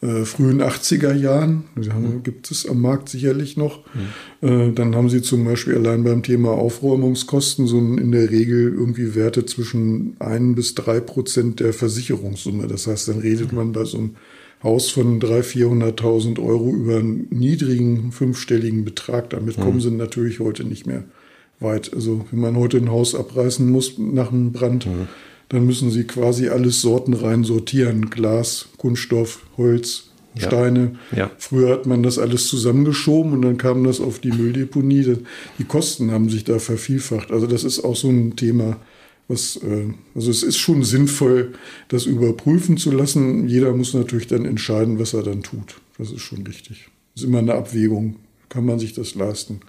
äh, 0.00 0.24
frühen 0.24 0.60
80er 0.60 1.14
Jahren, 1.14 1.64
mhm. 1.76 2.22
gibt 2.24 2.50
es 2.50 2.66
am 2.66 2.80
Markt 2.80 3.08
sicherlich 3.08 3.56
noch, 3.56 3.84
mhm. 4.42 4.48
äh, 4.48 4.72
dann 4.72 4.96
haben 4.96 5.08
sie 5.08 5.22
zum 5.22 5.44
Beispiel 5.44 5.76
allein 5.76 6.02
beim 6.02 6.24
Thema 6.24 6.50
Aufräumungskosten 6.50 7.68
so 7.68 7.78
in 7.78 8.10
der 8.10 8.30
Regel 8.30 8.72
irgendwie 8.72 9.14
Werte 9.14 9.46
zwischen 9.46 10.16
ein 10.18 10.56
bis 10.56 10.74
drei 10.74 10.98
Prozent 10.98 11.60
der 11.60 11.72
Versicherungssumme. 11.72 12.66
Das 12.66 12.88
heißt, 12.88 13.08
dann 13.08 13.20
redet 13.20 13.52
man 13.52 13.72
bei 13.72 13.84
so 13.84 13.98
einem 13.98 14.16
Haus 14.62 14.90
von 14.90 15.20
300.000, 15.20 15.98
400.000 15.98 16.44
Euro 16.44 16.70
über 16.72 16.96
einen 16.96 17.28
niedrigen 17.30 18.10
fünfstelligen 18.10 18.84
Betrag. 18.84 19.30
Damit 19.30 19.56
mhm. 19.56 19.62
kommen 19.62 19.80
sie 19.80 19.92
natürlich 19.92 20.40
heute 20.40 20.64
nicht 20.64 20.86
mehr 20.86 21.04
weit. 21.60 21.92
Also 21.94 22.26
wenn 22.30 22.40
man 22.40 22.56
heute 22.56 22.76
ein 22.78 22.90
Haus 22.90 23.14
abreißen 23.14 23.68
muss 23.70 23.98
nach 23.98 24.32
einem 24.32 24.52
Brand, 24.52 24.86
mhm. 24.86 25.08
dann 25.48 25.66
müssen 25.66 25.90
sie 25.90 26.04
quasi 26.04 26.48
alles 26.48 26.80
sortenrein 26.80 27.44
sortieren. 27.44 28.10
Glas, 28.10 28.68
Kunststoff, 28.76 29.46
Holz, 29.56 30.10
ja. 30.34 30.46
Steine. 30.46 30.96
Ja. 31.14 31.30
Früher 31.38 31.70
hat 31.70 31.86
man 31.86 32.02
das 32.02 32.18
alles 32.18 32.46
zusammengeschoben 32.46 33.32
und 33.32 33.42
dann 33.42 33.56
kam 33.56 33.84
das 33.84 34.00
auf 34.00 34.18
die 34.18 34.32
Mülldeponie. 34.32 35.16
Die 35.58 35.64
Kosten 35.64 36.10
haben 36.10 36.28
sich 36.28 36.44
da 36.44 36.58
vervielfacht. 36.58 37.30
Also 37.30 37.46
das 37.46 37.64
ist 37.64 37.84
auch 37.84 37.96
so 37.96 38.08
ein 38.08 38.36
Thema, 38.36 38.76
was, 39.26 39.56
äh, 39.56 39.92
also 40.14 40.30
es 40.30 40.42
ist 40.42 40.56
schon 40.56 40.84
sinnvoll, 40.84 41.52
das 41.88 42.06
überprüfen 42.06 42.76
zu 42.76 42.90
lassen. 42.90 43.48
Jeder 43.48 43.72
muss 43.72 43.94
natürlich 43.94 44.26
dann 44.26 44.44
entscheiden, 44.44 44.98
was 44.98 45.14
er 45.14 45.22
dann 45.22 45.42
tut. 45.42 45.80
Das 45.98 46.10
ist 46.10 46.22
schon 46.22 46.46
richtig. 46.46 46.88
Das 47.14 47.22
ist 47.22 47.28
immer 47.28 47.38
eine 47.38 47.54
Abwägung. 47.54 48.16
Kann 48.48 48.64
man 48.64 48.78
sich 48.78 48.94
das 48.94 49.14
leisten? 49.14 49.60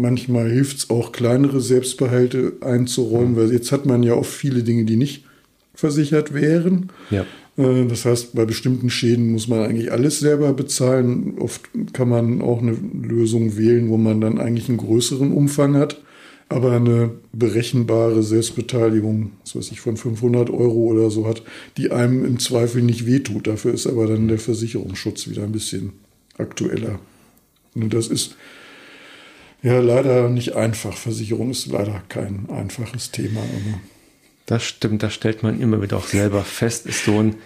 Manchmal 0.00 0.50
hilft 0.50 0.78
es 0.78 0.90
auch, 0.90 1.12
kleinere 1.12 1.60
Selbstbehalte 1.60 2.54
einzuräumen, 2.62 3.36
weil 3.36 3.52
jetzt 3.52 3.70
hat 3.70 3.84
man 3.84 4.02
ja 4.02 4.14
oft 4.14 4.32
viele 4.32 4.62
Dinge, 4.62 4.84
die 4.84 4.96
nicht 4.96 5.24
versichert 5.74 6.32
wären. 6.32 6.90
Ja. 7.10 7.26
Äh, 7.56 7.86
das 7.86 8.04
heißt, 8.04 8.34
bei 8.34 8.44
bestimmten 8.44 8.90
Schäden 8.90 9.32
muss 9.32 9.48
man 9.48 9.60
eigentlich 9.60 9.92
alles 9.92 10.20
selber 10.20 10.52
bezahlen. 10.54 11.38
Oft 11.38 11.62
kann 11.92 12.08
man 12.08 12.40
auch 12.40 12.62
eine 12.62 12.76
Lösung 13.02 13.56
wählen, 13.56 13.90
wo 13.90 13.96
man 13.96 14.20
dann 14.20 14.38
eigentlich 14.38 14.68
einen 14.68 14.78
größeren 14.78 15.32
Umfang 15.32 15.76
hat, 15.76 16.00
aber 16.48 16.72
eine 16.72 17.10
berechenbare 17.32 18.22
Selbstbeteiligung, 18.22 19.32
was 19.42 19.56
weiß 19.56 19.70
ich, 19.72 19.80
von 19.80 19.96
500 19.96 20.50
Euro 20.50 20.86
oder 20.86 21.10
so 21.10 21.26
hat, 21.26 21.42
die 21.76 21.90
einem 21.90 22.24
im 22.24 22.38
Zweifel 22.38 22.82
nicht 22.82 23.06
wehtut. 23.06 23.46
Dafür 23.46 23.74
ist 23.74 23.86
aber 23.86 24.06
dann 24.06 24.28
der 24.28 24.38
Versicherungsschutz 24.38 25.28
wieder 25.28 25.42
ein 25.42 25.52
bisschen 25.52 25.92
aktueller. 26.38 26.98
Und 27.74 27.92
das 27.94 28.08
ist 28.08 28.36
ja, 29.62 29.80
leider 29.80 30.28
nicht 30.28 30.54
einfach. 30.54 30.96
Versicherung 30.96 31.50
ist 31.50 31.66
leider 31.66 32.02
kein 32.08 32.48
einfaches 32.50 33.10
Thema. 33.10 33.40
Das 34.46 34.64
stimmt, 34.64 35.02
das 35.02 35.14
stellt 35.14 35.42
man 35.42 35.60
immer 35.60 35.80
wieder 35.82 35.96
auch 35.96 36.06
selber 36.06 36.42
fest, 36.42 36.86
ist 36.86 37.04
so 37.04 37.20
ein, 37.20 37.36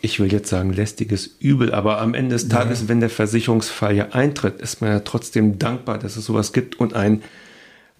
ich 0.00 0.20
will 0.20 0.32
jetzt 0.32 0.48
sagen, 0.48 0.72
lästiges 0.72 1.36
Übel, 1.40 1.74
aber 1.74 2.00
am 2.00 2.14
Ende 2.14 2.34
des 2.34 2.48
Tages, 2.48 2.82
ja. 2.82 2.88
wenn 2.88 3.00
der 3.00 3.10
Versicherungsfall 3.10 3.94
ja 3.94 4.08
eintritt, 4.12 4.60
ist 4.60 4.80
man 4.80 4.90
ja 4.90 5.00
trotzdem 5.00 5.58
dankbar, 5.58 5.98
dass 5.98 6.16
es 6.16 6.24
sowas 6.24 6.52
gibt 6.52 6.80
und 6.80 6.94
ein 6.94 7.22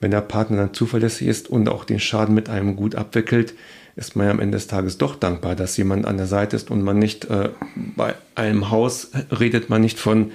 wenn 0.00 0.10
der 0.10 0.20
Partner 0.20 0.58
dann 0.58 0.74
zuverlässig 0.74 1.28
ist 1.28 1.48
und 1.48 1.68
auch 1.68 1.84
den 1.84 2.00
Schaden 2.00 2.34
mit 2.34 2.48
einem 2.48 2.76
gut 2.76 2.94
abwickelt, 2.94 3.54
ist 3.96 4.14
man 4.14 4.26
ja 4.26 4.32
am 4.32 4.40
Ende 4.40 4.56
des 4.56 4.66
Tages 4.66 4.98
doch 4.98 5.16
dankbar, 5.16 5.56
dass 5.56 5.76
jemand 5.76 6.04
an 6.04 6.18
der 6.18 6.26
Seite 6.26 6.54
ist 6.54 6.70
und 6.70 6.82
man 6.82 6.98
nicht 6.98 7.24
äh, 7.30 7.48
bei 7.96 8.14
einem 8.34 8.70
Haus 8.70 9.10
redet 9.38 9.70
man 9.70 9.80
nicht 9.80 9.98
von 9.98 10.32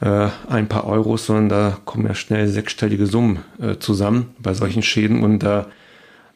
äh, 0.00 0.28
ein 0.48 0.68
paar 0.68 0.86
Euros, 0.86 1.26
sondern 1.26 1.48
da 1.48 1.78
kommen 1.84 2.06
ja 2.06 2.14
schnell 2.14 2.48
sechsstellige 2.48 3.06
Summen 3.06 3.40
äh, 3.60 3.76
zusammen 3.78 4.34
bei 4.38 4.54
solchen 4.54 4.82
Schäden 4.82 5.22
und 5.22 5.40
da, 5.40 5.66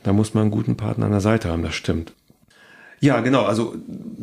da 0.02 0.12
muss 0.12 0.35
man 0.35 0.42
einen 0.42 0.50
guten 0.50 0.76
Partner 0.76 1.06
an 1.06 1.12
der 1.12 1.21
Seite 1.21 1.49
haben, 1.49 1.62
das 1.62 1.75
stimmt. 1.75 2.12
Ja, 3.00 3.21
genau, 3.21 3.44
also 3.44 3.75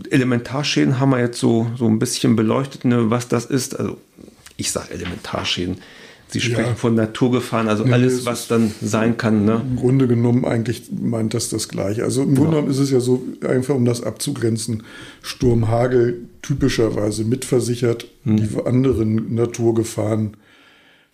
Elementarschäden 0.10 1.00
haben 1.00 1.12
wir 1.12 1.20
jetzt 1.20 1.40
so, 1.40 1.72
so 1.76 1.88
ein 1.88 2.00
bisschen 2.00 2.36
beleuchtet, 2.36 2.86
ne, 2.86 3.12
was 3.12 3.28
das 3.28 3.46
ist. 3.46 3.80
Also 3.80 3.98
ich 4.58 4.72
sage 4.72 4.92
Elementarschäden 4.94 5.78
Sie 6.32 6.40
sprechen 6.40 6.70
ja. 6.70 6.76
von 6.76 6.96
Naturgefahren, 6.96 7.68
also 7.68 7.84
nee, 7.84 7.92
alles, 7.92 8.26
was 8.26 8.48
dann 8.48 8.72
sein 8.82 9.18
kann. 9.18 9.44
Ne? 9.44 9.62
Im 9.70 9.76
Grunde 9.76 10.08
genommen 10.08 10.46
eigentlich 10.46 10.84
meint 10.92 11.34
das 11.34 11.50
das 11.50 11.68
Gleiche. 11.68 12.04
Also 12.04 12.22
im 12.22 12.30
genau. 12.30 12.42
Grunde 12.42 12.56
genommen 12.56 12.72
ist 12.72 12.80
es 12.80 12.90
ja 12.90 13.02
so, 13.02 13.22
einfach 13.46 13.76
um 13.76 13.84
das 13.84 14.02
abzugrenzen, 14.02 14.84
Sturm, 15.22 15.68
Hagel 15.68 16.30
typischerweise 16.42 17.26
mitversichert, 17.26 18.08
hm. 18.24 18.38
die 18.38 18.66
anderen 18.66 19.36
Naturgefahren 19.36 20.38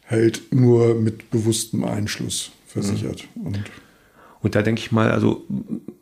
halt 0.07 0.53
nur 0.53 0.93
mit 0.93 1.31
bewusstem 1.31 1.83
Einschluss 1.83 2.51
versichert. 2.67 3.27
Hm. 3.33 3.47
Und, 3.47 3.59
Und 4.41 4.55
da 4.55 4.61
denke 4.61 4.81
ich 4.81 4.91
mal, 4.91 5.11
also 5.11 5.45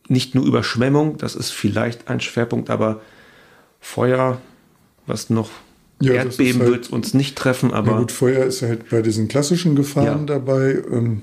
nicht 0.10 0.36
nur 0.36 0.46
Überschwemmung, 0.46 1.18
das 1.18 1.36
ist 1.36 1.52
vielleicht 1.52 2.10
ein 2.10 2.20
Schwerpunkt, 2.20 2.70
aber 2.70 3.02
Feuer, 3.80 4.42
was 5.08 5.30
noch 5.30 5.50
ja, 6.02 6.14
Erdbeben 6.14 6.62
halt, 6.62 6.72
wird 6.72 6.92
uns 6.92 7.14
nicht 7.14 7.36
treffen, 7.36 7.74
aber. 7.74 7.92
Ja 7.92 8.00
gut, 8.00 8.12
Feuer 8.12 8.46
ist 8.46 8.62
halt 8.62 8.90
bei 8.90 9.02
diesen 9.02 9.28
klassischen 9.28 9.76
Gefahren 9.76 10.28
ja. 10.28 10.36
dabei. 10.36 10.82
Ähm, 10.92 11.22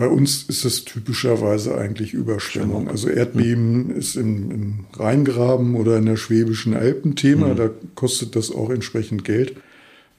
bei 0.00 0.08
uns 0.08 0.44
ist 0.44 0.64
es 0.64 0.86
typischerweise 0.86 1.76
eigentlich 1.76 2.14
Überschwemmung. 2.14 2.88
Also 2.88 3.08
Erdbeben 3.08 3.88
mhm. 3.88 3.96
ist 3.96 4.16
im, 4.16 4.50
im, 4.50 4.84
Rheingraben 4.94 5.74
oder 5.74 5.98
in 5.98 6.06
der 6.06 6.16
Schwäbischen 6.16 6.74
Alpen 6.74 7.16
Thema. 7.16 7.48
Mhm. 7.48 7.56
Da 7.56 7.70
kostet 7.94 8.34
das 8.34 8.50
auch 8.50 8.70
entsprechend 8.70 9.24
Geld. 9.24 9.56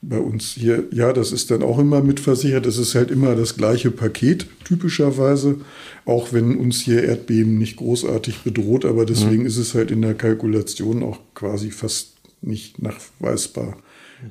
Bei 0.03 0.19
uns 0.19 0.51
hier, 0.51 0.83
ja, 0.91 1.13
das 1.13 1.31
ist 1.31 1.49
dann 1.49 1.63
auch 1.63 1.79
immer 1.79 2.01
mitversichert. 2.01 2.67
Es 2.67 2.77
ist 2.77 2.93
halt 2.93 3.09
immer 3.09 3.35
das 3.35 3.55
gleiche 3.55 3.89
Paket, 3.89 4.45
typischerweise. 4.65 5.57
Auch 6.05 6.31
wenn 6.31 6.57
uns 6.57 6.81
hier 6.81 7.03
Erdbeben 7.03 7.57
nicht 7.57 7.77
großartig 7.77 8.41
bedroht. 8.41 8.85
Aber 8.85 9.05
deswegen 9.05 9.41
mhm. 9.41 9.47
ist 9.47 9.57
es 9.57 9.73
halt 9.73 9.89
in 9.89 10.03
der 10.03 10.13
Kalkulation 10.13 11.01
auch 11.01 11.19
quasi 11.33 11.71
fast 11.71 12.13
nicht 12.41 12.81
nachweisbar. 12.81 13.77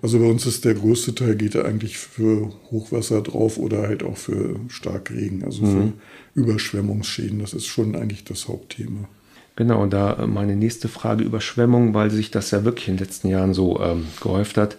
Also 0.02 0.18
bei 0.18 0.26
uns 0.26 0.44
ist 0.46 0.64
der 0.64 0.74
größte 0.74 1.14
Teil 1.14 1.36
geht 1.36 1.54
eigentlich 1.56 1.98
für 1.98 2.50
Hochwasser 2.70 3.20
drauf 3.22 3.58
oder 3.58 3.82
halt 3.82 4.02
auch 4.02 4.16
für 4.16 4.56
Starkregen, 4.68 5.44
also 5.44 5.66
für 5.66 5.72
mhm. 5.72 5.92
Überschwemmungsschäden. 6.34 7.38
Das 7.40 7.54
ist 7.54 7.66
schon 7.66 7.94
eigentlich 7.96 8.24
das 8.24 8.48
Hauptthema. 8.48 9.08
Genau, 9.56 9.82
und 9.82 9.92
da 9.92 10.26
meine 10.26 10.56
nächste 10.56 10.88
Frage 10.88 11.22
Überschwemmung, 11.24 11.92
weil 11.92 12.10
sich 12.10 12.30
das 12.30 12.50
ja 12.50 12.64
wirklich 12.64 12.88
in 12.88 12.96
den 12.96 13.04
letzten 13.04 13.28
Jahren 13.28 13.52
so 13.52 13.78
ähm, 13.80 14.06
gehäuft 14.22 14.56
hat. 14.56 14.78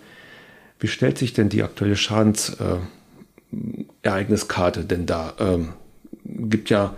Wie 0.79 0.87
stellt 0.87 1.19
sich 1.19 1.33
denn 1.33 1.49
die 1.49 1.61
aktuelle 1.61 1.95
Schadensereigniskarte 1.95 4.79
äh, 4.79 4.85
denn 4.85 5.05
da? 5.05 5.35
Ähm, 5.39 5.73
gibt 6.25 6.71
ja 6.71 6.95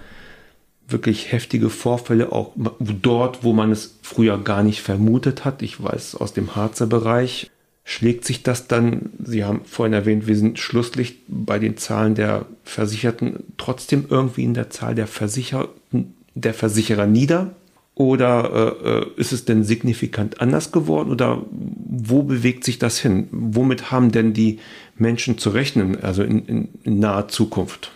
wirklich 0.87 1.31
heftige 1.31 1.69
Vorfälle, 1.69 2.31
auch 2.31 2.53
dort, 2.79 3.43
wo 3.43 3.51
man 3.51 3.71
es 3.71 3.97
früher 4.01 4.37
gar 4.37 4.63
nicht 4.63 4.81
vermutet 4.81 5.43
hat. 5.43 5.61
Ich 5.61 5.83
weiß 5.83 6.15
aus 6.15 6.31
dem 6.33 6.55
Harzer 6.55 6.87
Bereich, 6.87 7.49
schlägt 7.83 8.25
sich 8.25 8.43
das 8.43 8.67
dann, 8.67 9.09
Sie 9.23 9.43
haben 9.43 9.61
vorhin 9.65 9.93
erwähnt, 9.93 10.27
wir 10.27 10.35
sind 10.35 10.59
Schlusslicht 10.59 11.19
bei 11.27 11.59
den 11.59 11.77
Zahlen 11.77 12.15
der 12.15 12.45
Versicherten, 12.63 13.43
trotzdem 13.57 14.05
irgendwie 14.09 14.43
in 14.43 14.53
der 14.53 14.69
Zahl 14.69 14.95
der 14.95 15.07
Versicherten, 15.07 16.13
der 16.33 16.53
Versicherer 16.53 17.07
nieder? 17.07 17.55
Oder 17.95 18.81
äh, 18.83 18.89
äh, 18.89 19.05
ist 19.17 19.33
es 19.33 19.45
denn 19.45 19.63
signifikant 19.63 20.41
anders 20.41 20.71
geworden? 20.71 21.11
Oder 21.11 21.43
wo 21.51 22.23
bewegt 22.23 22.63
sich 22.63 22.79
das 22.79 22.97
hin? 22.97 23.27
Womit 23.31 23.91
haben 23.91 24.11
denn 24.11 24.33
die 24.33 24.59
Menschen 24.97 25.37
zu 25.37 25.51
rechnen, 25.51 26.01
also 26.01 26.23
in, 26.23 26.43
in, 26.45 26.69
in 26.83 26.99
naher 26.99 27.27
Zukunft? 27.27 27.91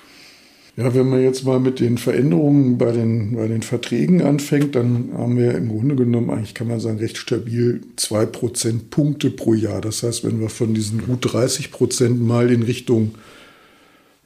Ja, 0.78 0.94
wenn 0.94 1.10
man 1.10 1.24
jetzt 1.24 1.44
mal 1.44 1.60
mit 1.60 1.80
den 1.80 1.98
Veränderungen 1.98 2.78
bei 2.78 2.92
den, 2.92 3.36
bei 3.36 3.48
den 3.48 3.64
Verträgen 3.64 4.22
anfängt, 4.22 4.76
dann 4.76 5.10
haben 5.18 5.36
wir 5.36 5.56
im 5.56 5.70
Grunde 5.70 5.96
genommen 5.96 6.30
eigentlich, 6.30 6.54
kann 6.54 6.68
man 6.68 6.80
sagen, 6.80 7.00
recht 7.00 7.18
stabil 7.18 7.82
zwei 7.96 8.28
Prozent 8.28 8.92
Punkte 8.92 9.32
pro 9.32 9.56
Jahr. 9.56 9.82
Das 9.82 10.04
heißt, 10.04 10.24
wenn 10.24 10.40
wir 10.40 10.50
von 10.50 10.76
diesen 10.76 11.04
gut 11.04 11.34
30 11.34 11.72
Prozent 11.72 12.22
mal 12.22 12.52
in 12.52 12.62
Richtung, 12.62 13.16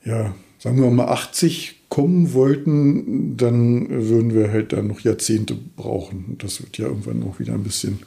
ja, 0.04 0.36
sagen 0.60 0.82
wir 0.82 0.92
mal 0.92 1.08
80 1.08 1.84
kommen 1.88 2.34
wollten, 2.34 3.38
dann 3.38 3.88
würden 4.10 4.36
wir 4.36 4.52
halt 4.52 4.74
dann 4.74 4.88
noch 4.88 5.00
Jahrzehnte 5.00 5.56
brauchen. 5.78 6.36
Das 6.38 6.62
wird 6.62 6.78
ja 6.78 6.88
irgendwann 6.88 7.24
auch 7.24 7.40
wieder 7.40 7.54
ein 7.54 7.64
bisschen 7.64 8.00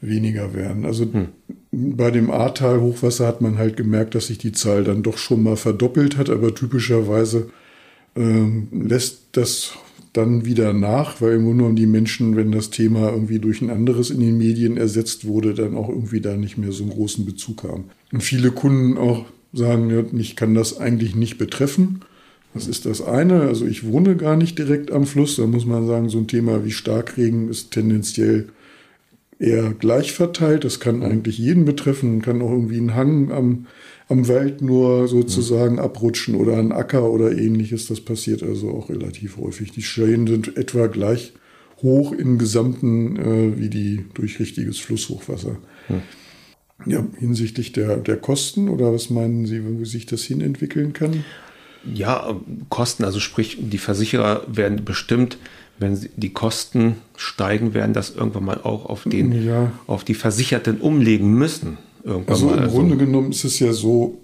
weniger 0.00 0.52
werden. 0.52 0.84
Also 0.84 1.04
hm. 1.04 1.28
bei 1.70 2.10
dem 2.10 2.28
Ahrtal-Hochwasser 2.32 3.24
hat 3.28 3.40
man 3.40 3.56
halt 3.56 3.76
gemerkt, 3.76 4.16
dass 4.16 4.26
sich 4.26 4.38
die 4.38 4.52
Zahl 4.52 4.82
dann 4.82 5.04
doch 5.04 5.16
schon 5.16 5.44
mal 5.44 5.56
verdoppelt 5.56 6.16
hat, 6.16 6.28
aber 6.28 6.52
typischerweise 6.52 7.50
ähm, 8.18 8.68
lässt 8.72 9.28
das 9.32 9.74
dann 10.12 10.44
wieder 10.44 10.72
nach, 10.72 11.20
weil 11.20 11.34
im 11.34 11.44
Grunde 11.44 11.58
genommen 11.58 11.76
die 11.76 11.86
Menschen, 11.86 12.34
wenn 12.34 12.50
das 12.50 12.70
Thema 12.70 13.10
irgendwie 13.10 13.38
durch 13.38 13.62
ein 13.62 13.70
anderes 13.70 14.10
in 14.10 14.20
den 14.20 14.36
Medien 14.36 14.76
ersetzt 14.76 15.26
wurde, 15.26 15.54
dann 15.54 15.76
auch 15.76 15.88
irgendwie 15.88 16.20
da 16.20 16.36
nicht 16.36 16.58
mehr 16.58 16.72
so 16.72 16.82
einen 16.82 16.92
großen 16.92 17.24
Bezug 17.24 17.62
haben. 17.62 17.84
Und 18.12 18.22
viele 18.22 18.50
Kunden 18.50 18.98
auch 18.98 19.26
sagen, 19.52 19.90
ja, 19.90 20.02
mich 20.10 20.34
kann 20.34 20.54
das 20.54 20.78
eigentlich 20.78 21.14
nicht 21.14 21.38
betreffen. 21.38 22.00
Das 22.54 22.66
ist 22.66 22.86
das 22.86 23.00
eine. 23.02 23.42
Also 23.42 23.66
ich 23.66 23.86
wohne 23.86 24.16
gar 24.16 24.36
nicht 24.36 24.58
direkt 24.58 24.90
am 24.90 25.06
Fluss. 25.06 25.36
Da 25.36 25.46
muss 25.46 25.66
man 25.66 25.86
sagen, 25.86 26.08
so 26.08 26.18
ein 26.18 26.26
Thema 26.26 26.64
wie 26.64 26.72
Starkregen 26.72 27.48
ist 27.48 27.70
tendenziell 27.70 28.48
eher 29.38 29.72
gleich 29.74 30.12
verteilt. 30.12 30.64
Das 30.64 30.80
kann 30.80 31.02
eigentlich 31.02 31.38
jeden 31.38 31.64
betreffen, 31.64 32.22
kann 32.22 32.42
auch 32.42 32.50
irgendwie 32.50 32.78
ein 32.78 32.94
Hang 32.94 33.30
am 33.30 33.66
am 34.08 34.26
Wald 34.26 34.62
nur 34.62 35.06
sozusagen 35.06 35.74
mhm. 35.74 35.80
abrutschen 35.80 36.34
oder 36.34 36.56
ein 36.56 36.72
Acker 36.72 37.10
oder 37.10 37.32
ähnliches. 37.32 37.86
Das 37.86 38.00
passiert 38.00 38.42
also 38.42 38.70
auch 38.70 38.88
relativ 38.88 39.36
häufig. 39.36 39.72
Die 39.72 39.82
Schäden 39.82 40.26
sind 40.26 40.56
etwa 40.56 40.86
gleich 40.86 41.34
hoch 41.82 42.12
im 42.12 42.38
Gesamten 42.38 43.16
äh, 43.16 43.58
wie 43.58 43.68
die 43.68 44.06
durch 44.14 44.40
richtiges 44.40 44.78
Flusshochwasser. 44.78 45.56
Mhm. 45.88 46.02
Ja, 46.86 47.04
hinsichtlich 47.18 47.72
der, 47.72 47.96
der 47.96 48.16
Kosten 48.16 48.68
oder 48.68 48.92
was 48.92 49.10
meinen 49.10 49.46
Sie, 49.46 49.62
wie 49.64 49.84
sich 49.84 50.06
das 50.06 50.22
hin 50.22 50.40
entwickeln 50.40 50.92
kann? 50.92 51.24
Ja, 51.92 52.36
Kosten, 52.68 53.04
also 53.04 53.20
sprich, 53.20 53.58
die 53.60 53.78
Versicherer 53.78 54.44
werden 54.46 54.84
bestimmt, 54.84 55.38
wenn 55.80 55.98
die 56.16 56.32
Kosten 56.32 56.96
steigen, 57.16 57.74
werden 57.74 57.94
das 57.94 58.10
irgendwann 58.10 58.44
mal 58.44 58.60
auch 58.62 58.86
auf, 58.86 59.04
den, 59.04 59.44
ja. 59.44 59.72
auf 59.86 60.04
die 60.04 60.14
Versicherten 60.14 60.80
umlegen 60.80 61.34
müssen 61.34 61.78
irgendwann 62.04 62.34
also 62.34 62.46
mal. 62.46 62.54
Im 62.54 62.62
also 62.64 62.76
Grunde 62.76 62.96
genommen 62.96 63.30
ist 63.30 63.44
es 63.44 63.58
ja 63.58 63.72
so, 63.72 64.18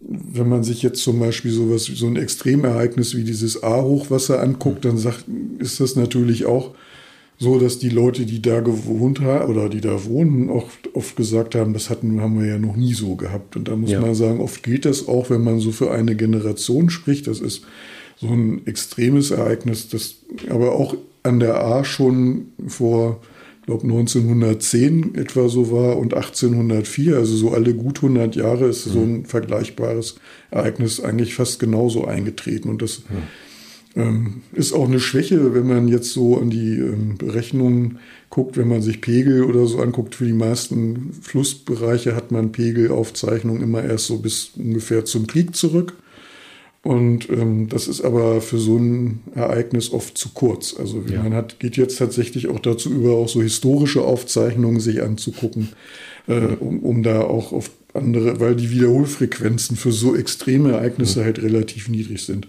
wenn 0.00 0.48
man 0.48 0.64
sich 0.64 0.82
jetzt 0.82 1.02
zum 1.02 1.20
Beispiel 1.20 1.50
sowas, 1.50 1.84
so 1.84 2.06
ein 2.06 2.16
Extremereignis 2.16 3.14
wie 3.14 3.24
dieses 3.24 3.62
A-Hochwasser 3.62 4.42
anguckt, 4.42 4.84
dann 4.84 4.96
sagt, 4.96 5.24
ist 5.58 5.80
das 5.80 5.96
natürlich 5.96 6.46
auch 6.46 6.74
so, 7.38 7.58
dass 7.58 7.78
die 7.78 7.88
Leute, 7.88 8.26
die 8.26 8.42
da 8.42 8.60
gewohnt 8.60 9.20
haben 9.20 9.50
oder 9.50 9.70
die 9.70 9.80
da 9.80 10.04
wohnen, 10.04 10.50
auch 10.50 10.66
oft 10.92 11.16
gesagt 11.16 11.54
haben, 11.54 11.72
das 11.72 11.88
hatten, 11.88 12.20
haben 12.20 12.38
wir 12.38 12.46
ja 12.46 12.58
noch 12.58 12.76
nie 12.76 12.92
so 12.92 13.16
gehabt. 13.16 13.56
Und 13.56 13.68
da 13.68 13.76
muss 13.76 13.90
ja. 13.90 14.00
man 14.00 14.14
sagen, 14.14 14.40
oft 14.40 14.62
geht 14.62 14.84
das 14.84 15.08
auch, 15.08 15.30
wenn 15.30 15.42
man 15.42 15.58
so 15.58 15.72
für 15.72 15.90
eine 15.90 16.16
Generation 16.16 16.90
spricht. 16.90 17.26
Das 17.26 17.40
ist 17.40 17.62
so 18.18 18.28
ein 18.28 18.66
extremes 18.66 19.30
Ereignis, 19.30 19.88
das 19.88 20.16
aber 20.50 20.72
auch 20.72 20.94
an 21.22 21.40
der 21.40 21.64
A 21.64 21.82
schon 21.82 22.48
vor 22.66 23.20
glaube 23.70 23.84
1910 23.84 25.14
etwa 25.14 25.48
so 25.48 25.70
war 25.70 25.96
und 25.96 26.12
1804, 26.12 27.16
also 27.16 27.36
so 27.36 27.50
alle 27.52 27.72
gut 27.72 27.98
100 27.98 28.34
Jahre 28.34 28.66
ist 28.66 28.82
so 28.82 29.00
ein 29.00 29.26
vergleichbares 29.26 30.16
Ereignis 30.50 31.00
eigentlich 31.00 31.34
fast 31.34 31.60
genauso 31.60 32.04
eingetreten. 32.04 32.68
Und 32.68 32.82
das 32.82 33.02
ähm, 33.94 34.42
ist 34.52 34.72
auch 34.72 34.88
eine 34.88 34.98
Schwäche, 34.98 35.54
wenn 35.54 35.68
man 35.68 35.86
jetzt 35.86 36.12
so 36.12 36.38
an 36.38 36.50
die 36.50 36.78
ähm, 36.78 37.16
Berechnungen 37.16 38.00
guckt, 38.28 38.56
wenn 38.56 38.66
man 38.66 38.82
sich 38.82 39.00
Pegel 39.00 39.44
oder 39.44 39.64
so 39.66 39.80
anguckt. 39.80 40.16
Für 40.16 40.26
die 40.26 40.32
meisten 40.32 41.12
Flussbereiche 41.22 42.16
hat 42.16 42.32
man 42.32 42.50
Pegelaufzeichnungen 42.50 43.62
immer 43.62 43.84
erst 43.84 44.06
so 44.06 44.18
bis 44.18 44.50
ungefähr 44.56 45.04
zum 45.04 45.28
Krieg 45.28 45.54
zurück. 45.54 45.94
Und 46.82 47.28
ähm, 47.28 47.68
das 47.68 47.88
ist 47.88 48.00
aber 48.00 48.40
für 48.40 48.58
so 48.58 48.78
ein 48.78 49.20
Ereignis 49.34 49.92
oft 49.92 50.16
zu 50.16 50.30
kurz. 50.30 50.74
Also 50.78 51.02
ja. 51.06 51.22
man 51.22 51.34
hat, 51.34 51.60
geht 51.60 51.76
jetzt 51.76 51.98
tatsächlich 51.98 52.48
auch 52.48 52.58
dazu 52.58 52.90
über, 52.90 53.12
auch 53.12 53.28
so 53.28 53.42
historische 53.42 54.02
Aufzeichnungen 54.02 54.80
sich 54.80 55.02
anzugucken, 55.02 55.70
äh, 56.26 56.56
um, 56.58 56.80
um 56.80 57.02
da 57.02 57.20
auch 57.20 57.52
auf 57.52 57.70
andere, 57.92 58.40
weil 58.40 58.56
die 58.56 58.70
Wiederholfrequenzen 58.70 59.76
für 59.76 59.92
so 59.92 60.16
extreme 60.16 60.72
Ereignisse 60.72 61.20
mhm. 61.20 61.24
halt 61.24 61.42
relativ 61.42 61.88
niedrig 61.88 62.24
sind. 62.24 62.48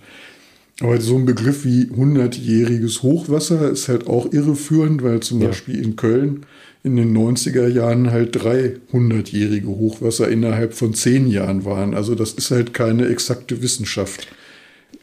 Aber 0.80 1.00
so 1.00 1.18
ein 1.18 1.26
Begriff 1.26 1.66
wie 1.66 1.84
100-jähriges 1.84 3.04
Hochwasser 3.04 3.70
ist 3.70 3.88
halt 3.88 4.08
auch 4.08 4.32
irreführend, 4.32 5.04
weil 5.04 5.20
zum 5.20 5.42
ja. 5.42 5.48
Beispiel 5.48 5.84
in 5.84 5.96
Köln 5.96 6.46
in 6.84 6.96
den 6.96 7.16
90er 7.16 7.68
Jahren 7.68 8.12
halt 8.12 8.36
300-jährige 8.36 9.68
Hochwasser 9.68 10.30
innerhalb 10.30 10.74
von 10.74 10.94
zehn 10.94 11.28
Jahren 11.28 11.64
waren. 11.64 11.94
Also 11.94 12.16
das 12.16 12.34
ist 12.34 12.50
halt 12.50 12.74
keine 12.74 13.08
exakte 13.08 13.62
Wissenschaft. 13.62 14.28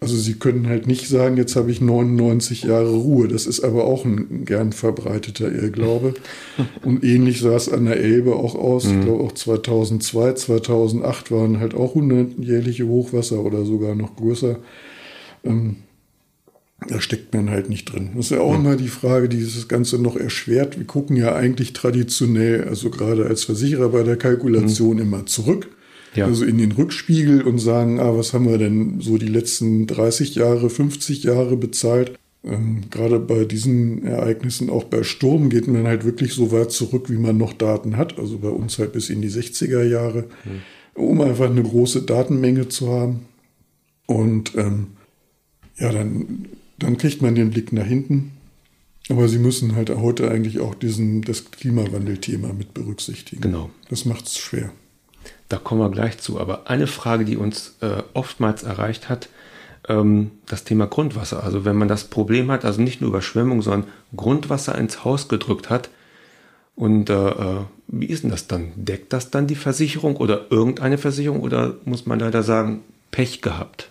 Also 0.00 0.16
Sie 0.16 0.34
können 0.34 0.68
halt 0.68 0.86
nicht 0.86 1.08
sagen, 1.08 1.36
jetzt 1.36 1.56
habe 1.56 1.70
ich 1.70 1.80
99 1.80 2.64
Jahre 2.64 2.94
Ruhe. 2.94 3.26
Das 3.26 3.46
ist 3.46 3.60
aber 3.60 3.84
auch 3.84 4.04
ein 4.04 4.44
gern 4.44 4.72
verbreiteter 4.72 5.50
Irrglaube. 5.50 6.14
Und 6.84 7.02
ähnlich 7.04 7.40
sah 7.40 7.56
es 7.56 7.68
an 7.68 7.84
der 7.84 7.96
Elbe 7.96 8.36
auch 8.36 8.54
aus. 8.54 8.84
Mhm. 8.84 8.98
Ich 8.98 9.04
glaube 9.04 9.24
auch 9.24 9.32
2002, 9.32 10.32
2008 10.34 11.30
waren 11.30 11.60
halt 11.60 11.74
auch 11.74 11.94
100 11.94 12.38
jährliche 12.38 12.86
Hochwasser 12.86 13.40
oder 13.40 13.64
sogar 13.64 13.94
noch 13.94 14.14
größer. 14.16 14.58
Ähm, 15.44 15.76
da 16.86 17.00
steckt 17.00 17.34
man 17.34 17.50
halt 17.50 17.68
nicht 17.68 17.92
drin. 17.92 18.10
Das 18.14 18.26
ist 18.26 18.30
ja 18.30 18.40
auch 18.40 18.56
mhm. 18.56 18.66
immer 18.66 18.76
die 18.76 18.88
Frage, 18.88 19.28
die 19.28 19.42
das 19.42 19.66
Ganze 19.66 19.98
noch 19.98 20.16
erschwert. 20.16 20.78
Wir 20.78 20.86
gucken 20.86 21.16
ja 21.16 21.34
eigentlich 21.34 21.72
traditionell, 21.72 22.68
also 22.68 22.90
gerade 22.90 23.26
als 23.26 23.44
Versicherer 23.44 23.88
bei 23.88 24.04
der 24.04 24.16
Kalkulation 24.16 24.96
mhm. 24.96 25.02
immer 25.02 25.26
zurück 25.26 25.68
ja. 26.14 26.26
also 26.26 26.44
in 26.44 26.58
den 26.58 26.72
Rückspiegel 26.72 27.42
und 27.42 27.58
sagen, 27.58 28.00
ah, 28.00 28.16
was 28.16 28.32
haben 28.32 28.48
wir 28.48 28.58
denn 28.58 29.00
so 29.00 29.18
die 29.18 29.26
letzten 29.26 29.86
30 29.86 30.34
Jahre, 30.34 30.70
50 30.70 31.24
Jahre 31.24 31.56
bezahlt? 31.56 32.18
Ähm, 32.44 32.82
gerade 32.90 33.18
bei 33.18 33.44
diesen 33.44 34.04
Ereignissen, 34.04 34.70
auch 34.70 34.84
bei 34.84 35.02
Sturm, 35.02 35.48
geht 35.48 35.68
man 35.68 35.86
halt 35.86 36.04
wirklich 36.04 36.34
so 36.34 36.52
weit 36.52 36.70
zurück, 36.70 37.10
wie 37.10 37.18
man 37.18 37.36
noch 37.36 37.52
Daten 37.52 37.96
hat. 37.96 38.18
Also 38.18 38.38
bei 38.38 38.48
uns 38.48 38.78
halt 38.78 38.92
bis 38.92 39.10
in 39.10 39.22
die 39.22 39.30
60er 39.30 39.82
Jahre, 39.82 40.24
mhm. 40.44 41.02
um 41.02 41.20
einfach 41.20 41.50
eine 41.50 41.62
große 41.62 42.02
Datenmenge 42.02 42.68
zu 42.68 42.88
haben. 42.88 43.20
Und 44.06 44.54
ähm, 44.56 44.88
ja, 45.78 45.92
dann, 45.92 46.46
dann 46.78 46.96
kriegt 46.96 47.22
man 47.22 47.34
den 47.34 47.50
Blick 47.50 47.72
nach 47.72 47.86
hinten. 47.86 48.32
Aber 49.10 49.28
Sie 49.28 49.38
müssen 49.38 49.74
halt 49.74 49.90
heute 49.90 50.30
eigentlich 50.30 50.60
auch 50.60 50.74
diesen, 50.74 51.22
das 51.22 51.50
Klimawandelthema 51.50 52.52
mit 52.52 52.74
berücksichtigen. 52.74 53.40
Genau. 53.40 53.70
Das 53.88 54.04
macht 54.04 54.26
es 54.26 54.38
schwer. 54.38 54.70
Da 55.48 55.56
kommen 55.56 55.80
wir 55.80 55.90
gleich 55.90 56.18
zu. 56.18 56.38
Aber 56.38 56.68
eine 56.68 56.86
Frage, 56.86 57.24
die 57.24 57.36
uns 57.36 57.76
äh, 57.80 58.02
oftmals 58.12 58.64
erreicht 58.64 59.08
hat, 59.08 59.30
ähm, 59.88 60.32
das 60.46 60.64
Thema 60.64 60.86
Grundwasser. 60.86 61.42
Also 61.42 61.64
wenn 61.64 61.76
man 61.76 61.88
das 61.88 62.04
Problem 62.04 62.50
hat, 62.50 62.64
also 62.64 62.82
nicht 62.82 63.00
nur 63.00 63.10
Überschwemmung, 63.10 63.62
sondern 63.62 63.90
Grundwasser 64.14 64.76
ins 64.76 65.04
Haus 65.04 65.28
gedrückt 65.28 65.70
hat. 65.70 65.88
Und 66.76 67.08
äh, 67.10 67.28
äh, 67.28 67.60
wie 67.88 68.06
ist 68.06 68.22
denn 68.22 68.30
das 68.30 68.46
dann? 68.46 68.72
Deckt 68.76 69.12
das 69.12 69.30
dann 69.30 69.46
die 69.46 69.56
Versicherung 69.56 70.16
oder 70.16 70.46
irgendeine 70.50 70.98
Versicherung 70.98 71.40
oder 71.40 71.76
muss 71.84 72.06
man 72.06 72.20
leider 72.20 72.42
sagen, 72.42 72.82
Pech 73.10 73.40
gehabt? 73.40 73.90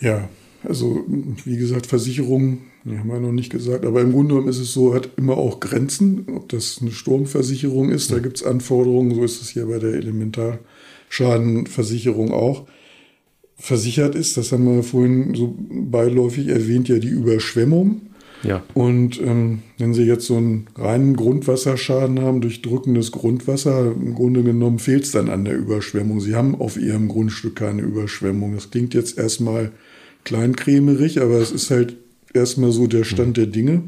Ja, 0.00 0.28
also 0.64 1.04
wie 1.44 1.56
gesagt, 1.56 1.86
Versicherungen 1.86 2.72
Nee, 2.84 2.98
haben 2.98 3.08
wir 3.08 3.20
noch 3.20 3.30
nicht 3.30 3.50
gesagt. 3.50 3.84
Aber 3.84 4.00
im 4.00 4.10
Grunde 4.12 4.34
genommen 4.34 4.48
ist 4.48 4.58
es 4.58 4.72
so, 4.72 4.92
hat 4.92 5.10
immer 5.16 5.36
auch 5.36 5.60
Grenzen, 5.60 6.26
ob 6.34 6.48
das 6.48 6.78
eine 6.80 6.90
Sturmversicherung 6.90 7.90
ist, 7.90 8.10
da 8.10 8.18
gibt 8.18 8.38
es 8.38 8.44
Anforderungen, 8.44 9.14
so 9.14 9.22
ist 9.22 9.40
es 9.40 9.50
hier 9.50 9.66
bei 9.66 9.78
der 9.78 9.94
Elementarschadenversicherung 9.94 12.32
auch. 12.32 12.66
Versichert 13.56 14.16
ist, 14.16 14.36
das 14.36 14.50
haben 14.50 14.64
wir 14.64 14.82
vorhin 14.82 15.36
so 15.36 15.54
beiläufig 15.56 16.48
erwähnt, 16.48 16.88
ja 16.88 16.98
die 16.98 17.06
Überschwemmung. 17.06 18.00
Ja. 18.42 18.64
Und 18.74 19.20
ähm, 19.20 19.62
wenn 19.78 19.94
Sie 19.94 20.02
jetzt 20.02 20.26
so 20.26 20.36
einen 20.36 20.66
reinen 20.74 21.14
Grundwasserschaden 21.14 22.20
haben 22.20 22.40
durch 22.40 22.62
drückendes 22.62 23.12
Grundwasser, 23.12 23.92
im 23.92 24.16
Grunde 24.16 24.42
genommen 24.42 24.80
fehlt 24.80 25.04
es 25.04 25.12
dann 25.12 25.30
an 25.30 25.44
der 25.44 25.56
Überschwemmung. 25.56 26.20
Sie 26.20 26.34
haben 26.34 26.60
auf 26.60 26.76
Ihrem 26.76 27.06
Grundstück 27.06 27.54
keine 27.54 27.82
Überschwemmung. 27.82 28.56
Das 28.56 28.72
klingt 28.72 28.94
jetzt 28.94 29.16
erstmal 29.16 29.70
kleinkrämerig, 30.24 31.20
aber 31.20 31.38
es 31.38 31.50
ist 31.50 31.70
halt 31.70 31.96
erstmal 32.32 32.72
so 32.72 32.86
der 32.86 33.04
Stand 33.04 33.36
der 33.36 33.46
Dinge. 33.46 33.84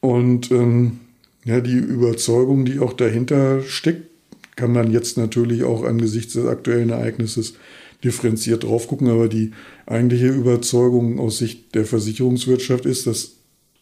Und 0.00 0.50
ähm, 0.50 1.00
ja, 1.44 1.60
die 1.60 1.76
Überzeugung, 1.76 2.64
die 2.64 2.78
auch 2.78 2.92
dahinter 2.92 3.62
steckt, 3.62 4.08
kann 4.56 4.72
man 4.72 4.90
jetzt 4.90 5.18
natürlich 5.18 5.64
auch 5.64 5.84
angesichts 5.84 6.32
des 6.32 6.46
aktuellen 6.46 6.90
Ereignisses 6.90 7.54
differenziert 8.02 8.64
drauf 8.64 8.88
gucken. 8.88 9.08
Aber 9.08 9.28
die 9.28 9.52
eigentliche 9.86 10.28
Überzeugung 10.28 11.18
aus 11.20 11.38
Sicht 11.38 11.74
der 11.74 11.84
Versicherungswirtschaft 11.84 12.86
ist, 12.86 13.06
dass 13.06 13.32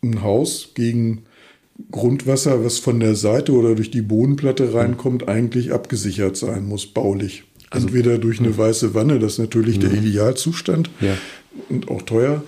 ein 0.03 0.23
Haus 0.23 0.71
gegen 0.75 1.23
Grundwasser, 1.91 2.65
was 2.65 2.79
von 2.79 3.01
der 3.01 3.17
Seite 3.17 3.53
oder 3.53 3.75
durch 3.75 3.91
die 3.91 4.03
Bodenplatte 4.03 4.75
reinkommt, 4.75 5.29
eigentlich 5.29 5.73
abgesichert 5.73 6.37
sein 6.37 6.67
muss, 6.67 6.87
baulich. 6.87 7.45
Also, 7.71 7.89
Entweder 7.89 8.19
durch 8.19 8.39
eine 8.39 8.57
weiße 8.57 8.95
Wanne, 8.95 9.19
das 9.19 9.35
ist 9.35 9.39
natürlich 9.41 9.81
der 9.81 9.93
Idealzustand 9.93 10.91
ja. 11.01 11.17
Und 11.69 11.89
auch 11.89 12.03
teuer 12.03 12.43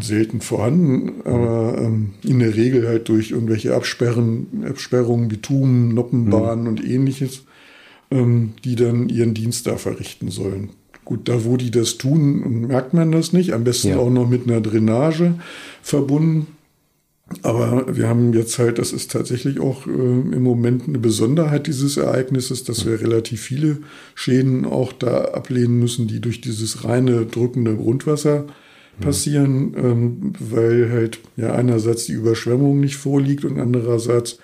selten 0.00 0.40
vorhanden, 0.40 1.22
aber 1.24 1.78
ähm, 1.78 2.14
in 2.24 2.40
der 2.40 2.54
Regel 2.56 2.86
halt 2.88 3.08
durch 3.08 3.30
irgendwelche 3.30 3.74
Absperren, 3.74 4.64
Absperrungen, 4.68 5.28
Bitumen, 5.28 5.94
Noppenbahnen 5.94 6.64
mhm. 6.64 6.68
und 6.70 6.84
ähnliches, 6.84 7.44
ähm, 8.10 8.54
die 8.64 8.76
dann 8.76 9.08
ihren 9.08 9.34
Dienst 9.34 9.66
da 9.66 9.76
verrichten 9.76 10.30
sollen. 10.30 10.70
Gut, 11.04 11.28
da 11.28 11.44
wo 11.44 11.56
die 11.56 11.70
das 11.70 11.98
tun, 11.98 12.62
merkt 12.66 12.94
man 12.94 13.12
das 13.12 13.32
nicht. 13.32 13.52
Am 13.52 13.64
besten 13.64 13.88
ja. 13.88 13.98
auch 13.98 14.10
noch 14.10 14.28
mit 14.28 14.48
einer 14.48 14.60
Drainage 14.60 15.34
verbunden. 15.82 16.46
Aber 17.42 17.96
wir 17.96 18.08
haben 18.08 18.34
jetzt 18.34 18.58
halt, 18.58 18.78
das 18.78 18.92
ist 18.92 19.10
tatsächlich 19.10 19.58
auch 19.58 19.86
äh, 19.86 19.90
im 19.90 20.42
Moment 20.42 20.86
eine 20.86 20.98
Besonderheit 20.98 21.66
dieses 21.66 21.96
Ereignisses, 21.96 22.64
dass 22.64 22.84
wir 22.84 23.00
relativ 23.00 23.40
viele 23.40 23.78
Schäden 24.14 24.66
auch 24.66 24.92
da 24.92 25.24
ablehnen 25.26 25.78
müssen, 25.78 26.06
die 26.06 26.20
durch 26.20 26.42
dieses 26.42 26.84
reine 26.84 27.24
drückende 27.24 27.76
Grundwasser 27.76 28.46
passieren, 29.00 29.74
ähm, 29.76 30.32
weil 30.38 30.90
halt 30.90 31.20
ja 31.36 31.54
einerseits 31.54 32.04
die 32.06 32.12
Überschwemmung 32.12 32.78
nicht 32.78 32.96
vorliegt 32.96 33.44
und 33.44 33.58
andererseits 33.58 34.38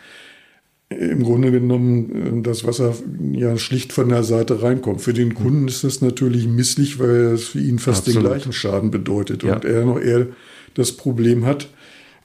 im 0.89 1.23
Grunde 1.23 1.53
genommen 1.53 2.41
äh, 2.41 2.43
das 2.43 2.65
Wasser 2.67 2.95
ja 3.33 3.57
schlicht 3.59 3.93
von 3.93 4.09
der 4.09 4.25
Seite 4.25 4.63
reinkommt. 4.63 5.01
Für 5.01 5.15
den 5.15 5.35
Kunden 5.35 5.69
ist 5.69 5.85
das 5.85 6.01
natürlich 6.01 6.49
misslich, 6.49 6.99
weil 6.99 7.35
es 7.35 7.49
für 7.49 7.61
ihn 7.61 7.79
fast 7.79 8.09
Absolut. 8.09 8.25
den 8.25 8.31
gleichen 8.31 8.53
Schaden 8.53 8.91
bedeutet 8.91 9.43
ja. 9.43 9.55
und 9.55 9.65
er 9.65 9.85
noch 9.85 10.01
eher 10.01 10.27
das 10.75 10.93
Problem 10.93 11.47
hat, 11.47 11.69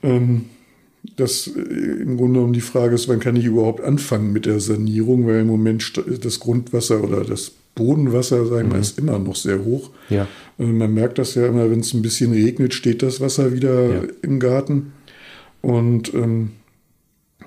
ähm, 0.06 0.46
dass 1.15 1.48
äh, 1.48 1.60
im 1.60 2.18
Grunde 2.18 2.39
genommen 2.39 2.54
die 2.54 2.62
Frage 2.62 2.96
ist, 2.96 3.08
wann 3.08 3.20
kann 3.20 3.36
ich 3.36 3.46
überhaupt 3.46 3.82
anfangen 3.82 4.32
mit 4.34 4.46
der 4.46 4.60
Sanierung, 4.60 5.28
weil 5.28 5.41
im 5.41 5.48
Moment 5.48 5.94
das 6.24 6.39
Grundwasser 6.39 7.04
oder 7.04 7.24
das 7.24 7.52
Bodenwasser, 7.76 8.46
sagen 8.46 8.70
wir, 8.70 8.78
mhm. 8.78 8.82
ist 8.82 8.98
immer 8.98 9.20
noch 9.20 9.36
sehr 9.36 9.63
hoch. 9.63 9.91
Ja. 10.10 10.28
Also 10.58 10.72
man 10.72 10.94
merkt 10.94 11.18
das 11.18 11.36
ja 11.36 11.46
immer, 11.46 11.70
wenn 11.70 11.82
es 11.82 11.94
ein 11.94 12.02
bisschen 12.02 12.32
regnet, 12.32 12.74
steht 12.74 13.04
das 13.04 13.20
Wasser 13.20 13.54
wieder 13.54 13.89
ja. 13.89 14.04
im 14.22 14.39
Garten. 14.39 14.94
Und 15.62 16.13
ähm, 16.13 16.52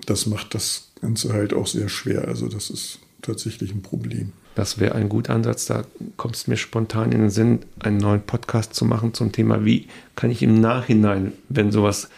das 0.07 0.27
macht 0.27 0.55
das 0.55 0.91
Ganze 1.01 1.33
halt 1.33 1.55
auch 1.55 1.67
sehr 1.67 1.89
schwer. 1.89 2.29
Also 2.29 2.49
das 2.49 2.69
ist 2.69 2.99
tatsächlich 3.23 3.73
ein 3.73 3.83
Problem. 3.83 4.33
Das 4.55 4.79
wäre 4.79 4.97
ein 4.97 5.09
guter 5.09 5.35
Ansatz. 5.35 5.67
Da 5.67 5.85
kommt 6.17 6.37
es 6.37 6.47
mir 6.47 6.57
spontan 6.57 7.13
in 7.13 7.21
den 7.21 7.31
Sinn, 7.31 7.61
einen 7.79 7.99
neuen 7.99 8.23
Podcast 8.23 8.75
zu 8.75 8.85
machen 8.85 9.15
zum 9.15 9.33
Thema, 9.33 9.65
wie 9.65 9.87
kann 10.17 10.31
ich 10.31 10.43
im 10.43 10.61
Nachhinein, 10.61 11.33
wenn 11.49 11.71
sowas 11.71 12.09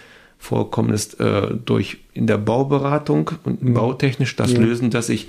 vorkommen 0.40 0.92
ist, 0.92 1.20
äh, 1.20 1.55
durch 1.64 1.98
in 2.14 2.26
der 2.26 2.38
Bauberatung 2.38 3.31
und 3.44 3.62
mhm. 3.62 3.74
bautechnisch 3.74 4.35
das 4.35 4.53
ja. 4.53 4.59
lösen, 4.59 4.90
dass 4.90 5.09
ich 5.11 5.29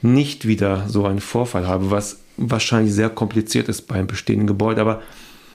nicht 0.00 0.46
wieder 0.46 0.88
so 0.88 1.04
einen 1.04 1.20
Vorfall 1.20 1.66
habe, 1.66 1.90
was 1.90 2.20
wahrscheinlich 2.36 2.94
sehr 2.94 3.10
kompliziert 3.10 3.68
ist 3.68 3.82
beim 3.82 4.06
bestehenden 4.06 4.46
Gebäude. 4.46 4.80
Aber 4.80 5.02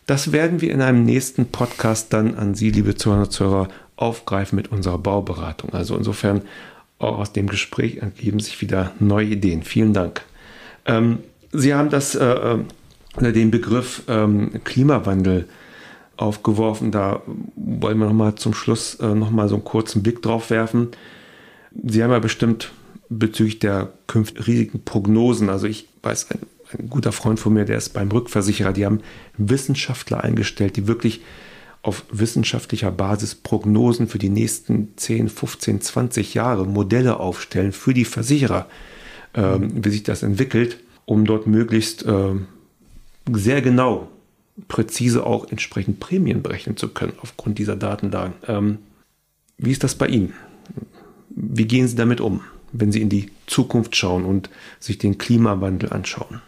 das 0.05 0.31
werden 0.31 0.59
wir 0.61 0.71
in 0.71 0.81
einem 0.81 1.05
nächsten 1.05 1.45
Podcast 1.45 2.13
dann 2.13 2.35
an 2.35 2.55
Sie, 2.55 2.71
liebe 2.71 2.95
Zuhörer 2.95 3.21
und 3.21 3.31
Zuhörer, 3.31 3.67
aufgreifen 3.95 4.57
mit 4.57 4.71
unserer 4.71 4.97
Bauberatung. 4.97 5.73
Also 5.73 5.95
insofern 5.95 6.41
auch 6.99 7.19
aus 7.19 7.31
dem 7.31 7.47
Gespräch 7.47 7.97
ergeben 7.97 8.39
sich 8.39 8.59
wieder 8.61 8.91
neue 8.99 9.27
Ideen. 9.27 9.63
Vielen 9.63 9.93
Dank. 9.93 10.21
Ähm, 10.85 11.19
Sie 11.51 11.73
haben 11.73 11.89
das 11.89 12.15
äh, 12.15 12.25
äh 12.25 12.59
den 13.19 13.49
Begriff 13.49 14.03
ähm, 14.07 14.51
Klimawandel 14.63 15.47
aufgeworfen. 16.19 16.91
Da 16.91 17.21
wollen 17.55 17.97
wir 17.97 18.05
noch 18.07 18.13
mal 18.13 18.35
zum 18.35 18.53
Schluss 18.53 18.95
äh, 18.95 19.15
noch 19.15 19.31
mal 19.31 19.47
so 19.47 19.55
einen 19.55 19.63
kurzen 19.63 20.03
Blick 20.03 20.21
drauf 20.21 20.49
werfen. 20.49 20.89
Sie 21.83 22.03
haben 22.03 22.11
ja 22.11 22.19
bestimmt 22.19 22.71
bezüglich 23.09 23.59
der 23.59 23.93
künftigen 24.07 24.83
Prognosen. 24.83 25.49
Also 25.49 25.67
ich 25.67 25.87
weiß, 26.03 26.31
ein, 26.31 26.39
ein, 26.77 26.89
guter 26.89 27.11
Freund 27.11 27.39
von 27.39 27.53
mir, 27.53 27.65
der 27.65 27.77
ist 27.77 27.93
beim 27.93 28.11
Rückversicherer, 28.11 28.73
die 28.73 28.85
haben 28.85 28.99
Wissenschaftler 29.37 30.23
eingestellt, 30.23 30.75
die 30.75 30.87
wirklich 30.87 31.21
auf 31.81 32.03
wissenschaftlicher 32.11 32.91
Basis 32.91 33.35
Prognosen 33.35 34.07
für 34.07 34.19
die 34.19 34.29
nächsten 34.29 34.97
10, 34.97 35.29
15, 35.29 35.81
20 35.81 36.33
Jahre 36.33 36.65
Modelle 36.65 37.19
aufstellen 37.21 37.71
für 37.71 37.93
die 37.93 38.03
Versicherer, 38.03 38.67
ähm, 39.33 39.71
wie 39.85 39.89
sich 39.89 40.03
das 40.03 40.21
entwickelt, 40.21 40.77
um 41.05 41.23
dort 41.23 41.47
möglichst 41.47 42.05
äh, 42.05 42.33
sehr 43.31 43.61
genau, 43.61 44.09
präzise 44.67 45.25
auch 45.25 45.49
entsprechend 45.49 45.99
Prämien 45.99 46.41
berechnen 46.41 46.77
zu 46.77 46.89
können 46.89 47.13
aufgrund 47.21 47.57
dieser 47.59 47.75
Datenlagen. 47.75 48.33
Ähm, 48.47 48.77
wie 49.57 49.71
ist 49.71 49.83
das 49.83 49.95
bei 49.95 50.07
Ihnen? 50.07 50.33
Wie 51.29 51.65
gehen 51.65 51.87
Sie 51.87 51.95
damit 51.95 52.21
um? 52.21 52.41
wenn 52.71 52.91
Sie 52.91 53.01
in 53.01 53.09
die 53.09 53.29
Zukunft 53.47 53.95
schauen 53.95 54.25
und 54.25 54.49
sich 54.79 54.97
den 54.97 55.17
Klimawandel 55.17 55.91
anschauen? 55.91 56.41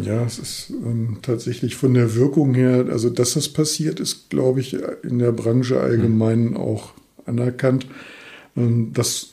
Ja, 0.00 0.24
es 0.24 0.38
ist 0.38 0.70
ähm, 0.70 1.18
tatsächlich 1.20 1.76
von 1.76 1.92
der 1.92 2.14
Wirkung 2.14 2.54
her, 2.54 2.86
also 2.90 3.10
dass 3.10 3.34
das 3.34 3.50
passiert, 3.50 4.00
ist, 4.00 4.30
glaube 4.30 4.60
ich, 4.60 4.76
in 5.02 5.18
der 5.18 5.32
Branche 5.32 5.80
allgemein 5.80 6.50
mhm. 6.50 6.56
auch 6.56 6.94
anerkannt. 7.26 7.86
Ähm, 8.56 8.92
das 8.94 9.28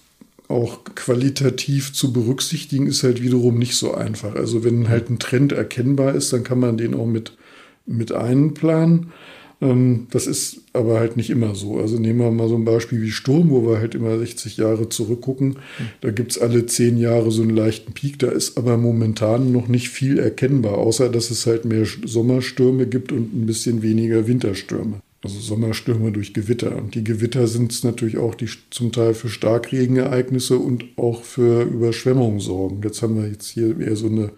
auch 0.49 0.83
qualitativ 0.95 1.93
zu 1.93 2.11
berücksichtigen, 2.11 2.87
ist 2.87 3.03
halt 3.03 3.21
wiederum 3.21 3.57
nicht 3.57 3.75
so 3.75 3.93
einfach. 3.93 4.35
Also 4.35 4.63
wenn 4.63 4.89
halt 4.89 5.09
ein 5.09 5.19
Trend 5.19 5.51
erkennbar 5.51 6.15
ist, 6.15 6.33
dann 6.33 6.43
kann 6.43 6.59
man 6.59 6.75
den 6.75 6.95
auch 6.95 7.05
mit, 7.05 7.37
mit 7.89 8.11
einplanen. 8.11 9.11
Ähm, 9.61 10.07
das 10.11 10.27
ist 10.27 10.61
aber 10.73 10.99
halt 10.99 11.17
nicht 11.17 11.29
immer 11.29 11.55
so. 11.55 11.77
Also 11.77 11.99
nehmen 11.99 12.19
wir 12.19 12.31
mal 12.31 12.47
so 12.47 12.55
ein 12.55 12.65
Beispiel 12.65 13.01
wie 13.01 13.11
Sturm, 13.11 13.49
wo 13.49 13.67
wir 13.67 13.79
halt 13.79 13.95
immer 13.95 14.17
60 14.17 14.57
Jahre 14.57 14.89
zurückgucken. 14.89 15.57
Da 16.01 16.11
gibt 16.11 16.31
es 16.31 16.37
alle 16.37 16.65
zehn 16.65 16.97
Jahre 16.97 17.31
so 17.31 17.41
einen 17.41 17.55
leichten 17.55 17.93
Peak. 17.93 18.19
Da 18.19 18.29
ist 18.29 18.57
aber 18.57 18.77
momentan 18.77 19.51
noch 19.51 19.67
nicht 19.67 19.89
viel 19.89 20.19
erkennbar, 20.19 20.77
außer 20.77 21.09
dass 21.09 21.31
es 21.31 21.45
halt 21.45 21.65
mehr 21.65 21.85
Sommerstürme 22.05 22.87
gibt 22.87 23.11
und 23.11 23.33
ein 23.33 23.45
bisschen 23.45 23.81
weniger 23.81 24.27
Winterstürme. 24.27 25.01
Also 25.21 25.39
Sommerstürme 25.39 26.13
durch 26.13 26.33
Gewitter. 26.33 26.77
Und 26.77 26.95
die 26.95 27.03
Gewitter 27.03 27.47
sind 27.47 27.73
es 27.73 27.83
natürlich 27.83 28.17
auch, 28.17 28.35
die 28.35 28.47
zum 28.69 28.93
Teil 28.93 29.13
für 29.13 29.27
Starkregenereignisse 29.27 30.57
und 30.57 30.85
auch 30.95 31.23
für 31.23 31.63
Überschwemmungen 31.63 32.39
sorgen. 32.39 32.79
Jetzt 32.83 33.01
haben 33.01 33.21
wir 33.21 33.27
jetzt 33.27 33.49
hier 33.49 33.77
eher 33.77 33.97
so 33.97 34.07
eine 34.07 34.31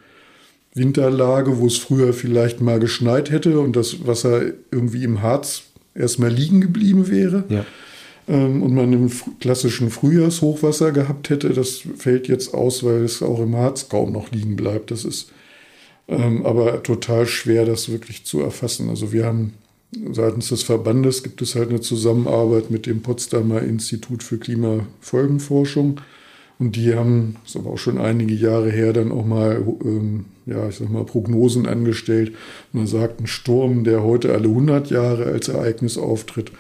Winterlage, 0.74 1.60
wo 1.60 1.68
es 1.68 1.78
früher 1.78 2.14
vielleicht 2.14 2.62
mal 2.62 2.80
geschneit 2.80 3.30
hätte 3.32 3.60
und 3.60 3.76
das 3.76 4.08
Wasser 4.08 4.42
irgendwie 4.72 5.04
im 5.04 5.22
Harz 5.22 5.64
erstmal 5.94 6.32
liegen 6.32 6.62
geblieben 6.62 7.10
wäre. 7.10 7.44
Ja. 7.50 7.66
Ähm, 8.28 8.64
und 8.64 8.74
man 8.74 8.94
im 8.94 9.12
klassischen 9.40 9.90
Frühjahrshochwasser 9.90 10.92
gehabt 10.92 11.30
hätte, 11.30 11.50
das 11.50 11.82
fällt 11.98 12.28
jetzt 12.28 12.54
aus, 12.54 12.84
weil 12.84 13.04
es 13.04 13.22
auch 13.22 13.40
im 13.40 13.56
Harz 13.56 13.90
kaum 13.90 14.14
noch 14.14 14.32
liegen 14.32 14.56
bleibt. 14.56 14.92
Das 14.92 15.04
ist 15.04 15.32
ähm, 16.08 16.46
aber 16.46 16.84
total 16.84 17.26
schwer, 17.26 17.66
das 17.66 17.90
wirklich 17.90 18.26
zu 18.26 18.42
erfassen. 18.42 18.90
Also 18.90 19.12
wir 19.12 19.26
haben 19.26 19.54
seitens 20.12 20.50
des 20.50 20.64
Verbandes 20.64 21.24
gibt 21.24 21.42
es 21.42 21.56
halt 21.56 21.70
eine 21.70 21.82
Zusammenarbeit 21.82 22.72
mit 22.72 22.86
dem 22.86 23.02
Potsdamer 23.02 23.62
Institut 23.62 24.24
für 24.24 24.38
Klimafolgenforschung. 24.38 26.00
Und 26.60 26.76
die 26.76 26.94
haben, 26.94 27.38
das 27.42 27.56
ist 27.56 27.62
aber 27.62 27.72
auch 27.72 27.78
schon 27.78 27.98
einige 27.98 28.36
Jahre 28.36 28.72
her, 28.72 28.94
dann 28.94 29.12
auch 29.12 29.26
mal, 29.26 29.64
ähm, 29.84 30.26
ja, 30.52 30.70
ich 30.70 30.76
sag 30.76 30.90
mal, 30.90 31.06
Prognosen 31.06 31.66
angestellt. 31.66 32.34
Man 32.74 32.88
sagt, 32.88 33.20
ein 33.20 33.28
Sturm, 33.28 33.84
der 33.84 34.04
heute 34.04 34.34
alle 34.34 34.48
100 34.48 34.90
Jahre 34.92 35.26
als 35.26 35.48
Ereignis 35.48 35.98
auftritt, 35.98 36.52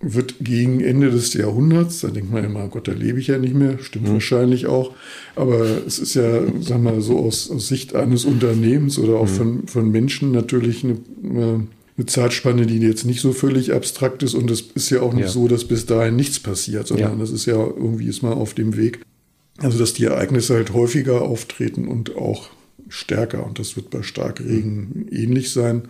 wird 0.00 0.36
gegen 0.40 0.80
Ende 0.80 1.10
des 1.10 1.32
Jahrhunderts, 1.32 2.00
da 2.00 2.08
denkt 2.08 2.30
man 2.30 2.44
immer, 2.44 2.68
Gott, 2.68 2.86
da 2.86 2.92
lebe 2.92 3.18
ich 3.18 3.28
ja 3.28 3.38
nicht 3.38 3.54
mehr, 3.54 3.78
stimmt 3.78 4.08
mhm. 4.08 4.14
wahrscheinlich 4.14 4.66
auch, 4.66 4.92
aber 5.34 5.64
es 5.86 5.98
ist 5.98 6.14
ja, 6.14 6.42
sag 6.60 6.82
mal, 6.82 7.00
so 7.00 7.18
aus, 7.18 7.50
aus 7.50 7.66
Sicht 7.68 7.94
eines 7.94 8.26
Unternehmens 8.26 8.98
oder 8.98 9.14
auch 9.14 9.26
mhm. 9.26 9.34
von, 9.34 9.68
von 9.68 9.90
Menschen 9.90 10.32
natürlich 10.32 10.84
eine, 10.84 10.98
eine 11.24 12.06
Zeitspanne, 12.06 12.66
die 12.66 12.78
jetzt 12.78 13.06
nicht 13.06 13.22
so 13.22 13.32
völlig 13.32 13.72
abstrakt 13.72 14.22
ist 14.22 14.34
und 14.34 14.50
es 14.50 14.60
ist 14.74 14.90
ja 14.90 15.00
auch 15.00 15.14
nicht 15.14 15.26
ja. 15.26 15.30
so, 15.30 15.48
dass 15.48 15.64
bis 15.64 15.86
dahin 15.86 16.14
nichts 16.14 16.40
passiert, 16.40 16.86
sondern 16.86 17.12
ja. 17.12 17.18
das 17.18 17.30
ist 17.30 17.46
ja 17.46 17.56
irgendwie 17.56 18.06
ist 18.06 18.22
man 18.22 18.34
auf 18.34 18.52
dem 18.52 18.76
Weg. 18.76 19.00
Also, 19.58 19.78
dass 19.78 19.94
die 19.94 20.04
Ereignisse 20.04 20.54
halt 20.54 20.74
häufiger 20.74 21.22
auftreten 21.22 21.88
und 21.88 22.16
auch 22.16 22.50
stärker. 22.88 23.44
Und 23.44 23.58
das 23.58 23.76
wird 23.76 23.90
bei 23.90 24.02
Starkregen 24.02 25.08
ähnlich 25.10 25.52
sein. 25.52 25.88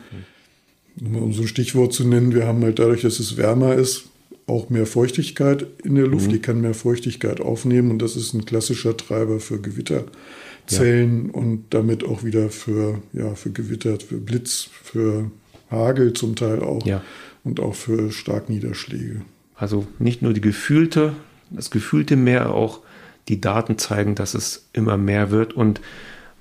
Mhm. 0.99 1.17
Um 1.17 1.33
so 1.33 1.43
ein 1.43 1.49
Stichwort 1.49 1.93
zu 1.93 2.07
nennen, 2.07 2.35
wir 2.35 2.47
haben 2.47 2.63
halt 2.63 2.79
dadurch, 2.79 3.03
dass 3.03 3.21
es 3.21 3.37
wärmer 3.37 3.75
ist, 3.75 4.07
auch 4.47 4.71
mehr 4.71 4.87
Feuchtigkeit 4.87 5.67
in 5.85 5.97
der 5.97 6.07
Luft. 6.07 6.29
Mhm. 6.29 6.33
Die 6.33 6.39
kann 6.39 6.61
mehr 6.61 6.75
Feuchtigkeit 6.75 7.41
aufnehmen 7.41 7.91
und 7.91 8.01
das 8.01 8.17
ist 8.17 8.33
ein 8.33 8.45
klassischer 8.45 8.97
Treiber 8.97 9.41
für 9.41 9.61
Gewitterzellen 9.61 11.27
ja. 11.27 11.33
und 11.35 11.65
damit 11.71 12.05
auch 12.05 12.25
wieder 12.25 12.49
für, 12.51 13.03
ja, 13.13 13.35
für 13.35 13.51
Gewitter, 13.51 13.99
für 14.01 14.19
Blitz, 14.19 14.69
für 14.83 15.31
Hagel 15.71 16.13
zum 16.13 16.37
Teil 16.37 16.63
auch 16.63 16.87
ja. 16.87 17.03
und 17.45 17.61
auch 17.61 17.75
für 17.75 18.13
Starkniederschläge. 18.13 19.23
Also 19.57 19.87
nicht 19.99 20.23
nur 20.23 20.33
die 20.33 20.41
gefühlte, 20.41 21.15
das 21.51 21.71
gefühlte 21.71 22.17
Meer, 22.17 22.55
auch 22.55 22.81
die 23.29 23.41
Daten 23.41 23.79
zeigen, 23.79 24.15
dass 24.15 24.35
es 24.35 24.69
immer 24.73 24.97
mehr 24.97 25.31
wird 25.31 25.55
und 25.55 25.81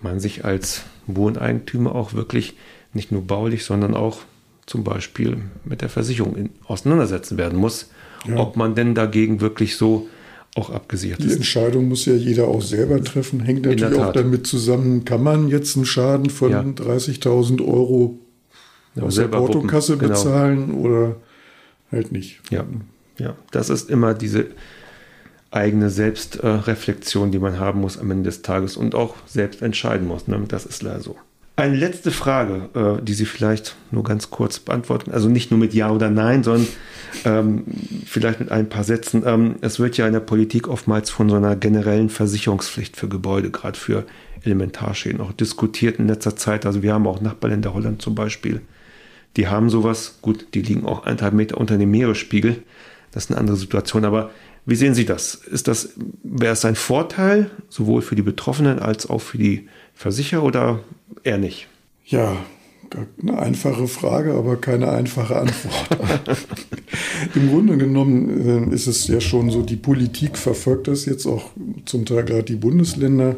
man 0.06 0.22
sich 0.22 0.46
als 0.46 0.84
Wohneigentümer 1.08 1.94
auch 1.94 2.14
wirklich 2.14 2.56
nicht 2.94 3.12
nur 3.12 3.24
baulich, 3.24 3.66
sondern 3.66 3.94
auch 3.94 4.20
zum 4.66 4.84
Beispiel 4.84 5.38
mit 5.66 5.82
der 5.82 5.90
Versicherung 5.90 6.36
in, 6.36 6.50
auseinandersetzen 6.66 7.38
werden 7.38 7.60
muss, 7.60 7.90
ja. 8.28 8.38
ob 8.38 8.56
man 8.56 8.74
denn 8.74 8.96
dagegen 8.96 9.42
wirklich 9.42 9.76
so 9.76 10.08
auch 10.56 10.70
abgesichert 10.70 11.20
ist. 11.20 11.30
Die 11.30 11.36
Entscheidung 11.36 11.90
muss 11.90 12.06
ja 12.06 12.14
jeder 12.14 12.48
auch 12.48 12.62
selber 12.62 13.04
treffen, 13.04 13.42
hängt 13.42 13.66
natürlich 13.66 14.00
auch 14.00 14.14
damit 14.14 14.48
zusammen, 14.48 15.04
kann 15.04 15.22
man 15.22 15.50
jetzt 15.50 15.76
einen 15.76 15.86
Schaden 15.86 16.30
von 16.30 16.52
ja. 16.52 16.62
30.000 16.62 17.60
Euro 17.62 18.18
ja, 18.96 19.04
aus 19.04 19.16
der 19.16 19.28
Portokasse 19.28 19.98
genau. 19.98 20.14
bezahlen 20.14 20.72
oder 20.72 21.18
halt 21.92 22.12
nicht. 22.14 22.40
Ja. 22.50 22.66
ja, 23.18 23.36
das 23.52 23.70
ist 23.70 23.90
immer 23.90 24.14
diese 24.14 24.48
eigene 25.56 25.90
Selbstreflexion, 25.90 27.32
die 27.32 27.40
man 27.40 27.60
haben 27.60 27.82
muss 27.82 27.98
am 27.98 28.12
Ende 28.12 28.26
des 28.26 28.42
Tages 28.42 28.78
und 28.78 28.94
auch 28.94 29.16
selbst 29.26 29.62
entscheiden 29.62 30.08
muss. 30.08 30.28
Ne? 30.28 30.42
Das 30.48 30.66
ist 30.66 30.84
leider 30.84 31.00
so. 31.00 31.16
Eine 31.58 31.78
letzte 31.78 32.12
Frage, 32.12 32.70
äh, 32.74 33.02
die 33.02 33.14
Sie 33.14 33.26
vielleicht 33.26 33.78
nur 33.90 34.04
ganz 34.04 34.30
kurz 34.30 34.60
beantworten. 34.60 35.12
Also 35.12 35.30
nicht 35.30 35.52
nur 35.52 35.60
mit 35.60 35.74
Ja 35.74 35.90
oder 35.90 36.10
Nein, 36.10 36.44
sondern 36.44 36.68
ähm, 37.24 37.64
vielleicht 38.06 38.42
mit 38.42 38.52
ein 38.52 38.68
paar 38.68 38.84
Sätzen. 38.84 39.24
Ähm, 39.26 39.56
es 39.62 39.80
wird 39.80 39.96
ja 39.96 40.06
in 40.06 40.12
der 40.12 40.20
Politik 40.20 40.68
oftmals 40.68 41.10
von 41.10 41.30
so 41.30 41.38
einer 41.38 41.56
generellen 41.56 42.10
Versicherungspflicht 42.10 42.98
für 42.98 43.08
Gebäude, 43.08 43.52
gerade 43.52 43.80
für 43.80 44.04
Elementarschäden, 44.44 45.22
auch 45.22 45.32
diskutiert 45.32 45.98
in 45.98 46.10
letzter 46.10 46.36
Zeit. 46.36 46.66
Also 46.66 46.84
wir 46.84 46.94
haben 46.94 47.08
auch 47.08 47.22
Nachbarländer 47.22 47.74
Holland 47.74 48.02
zum 48.02 48.16
Beispiel. 48.16 48.60
Die 49.38 49.48
haben 49.48 49.70
sowas. 49.70 50.20
Gut, 50.22 50.48
die 50.54 50.62
liegen 50.62 50.86
auch 50.86 51.06
eineinhalb 51.06 51.34
Meter 51.34 51.58
unter 51.58 51.78
dem 51.78 51.90
Meeresspiegel. 51.90 52.64
Das 53.14 53.26
ist 53.26 53.32
eine 53.32 53.40
andere 53.40 53.56
Situation. 53.56 54.04
Aber 54.04 54.32
wie 54.66 54.76
sehen 54.76 54.96
Sie 54.96 55.06
das? 55.06 55.36
Ist 55.36 55.68
das, 55.68 55.90
wäre 56.24 56.54
es 56.54 56.66
ein 56.66 56.76
Vorteil, 56.76 57.52
sowohl 57.70 58.02
für 58.02 58.16
die 58.16 58.22
Betroffenen 58.22 58.80
als 58.80 59.10
auch 59.10 59.20
für 59.20 59.38
die 59.38 59.68
Versicherer 59.94 60.44
oder 60.44 60.80
eher 61.24 61.38
nicht? 61.38 61.68
Ja, 62.06 62.38
eine 63.22 63.38
einfache 63.38 63.88
Frage, 63.88 64.34
aber 64.34 64.58
keine 64.58 64.90
einfache 64.90 65.36
Antwort. 65.36 66.28
Im 67.36 67.50
Grunde 67.50 67.78
genommen 67.78 68.70
äh, 68.72 68.76
ist 68.76 68.88
es 68.88 69.08
ja 69.08 69.20
schon 69.20 69.50
so, 69.50 69.62
die 69.62 69.76
Politik 69.76 70.38
verfolgt 70.38 70.88
das 70.88 71.06
jetzt 71.06 71.26
auch 71.26 71.52
zum 71.86 72.06
Teil 72.06 72.24
gerade 72.24 72.44
die 72.44 72.56
Bundesländer 72.56 73.36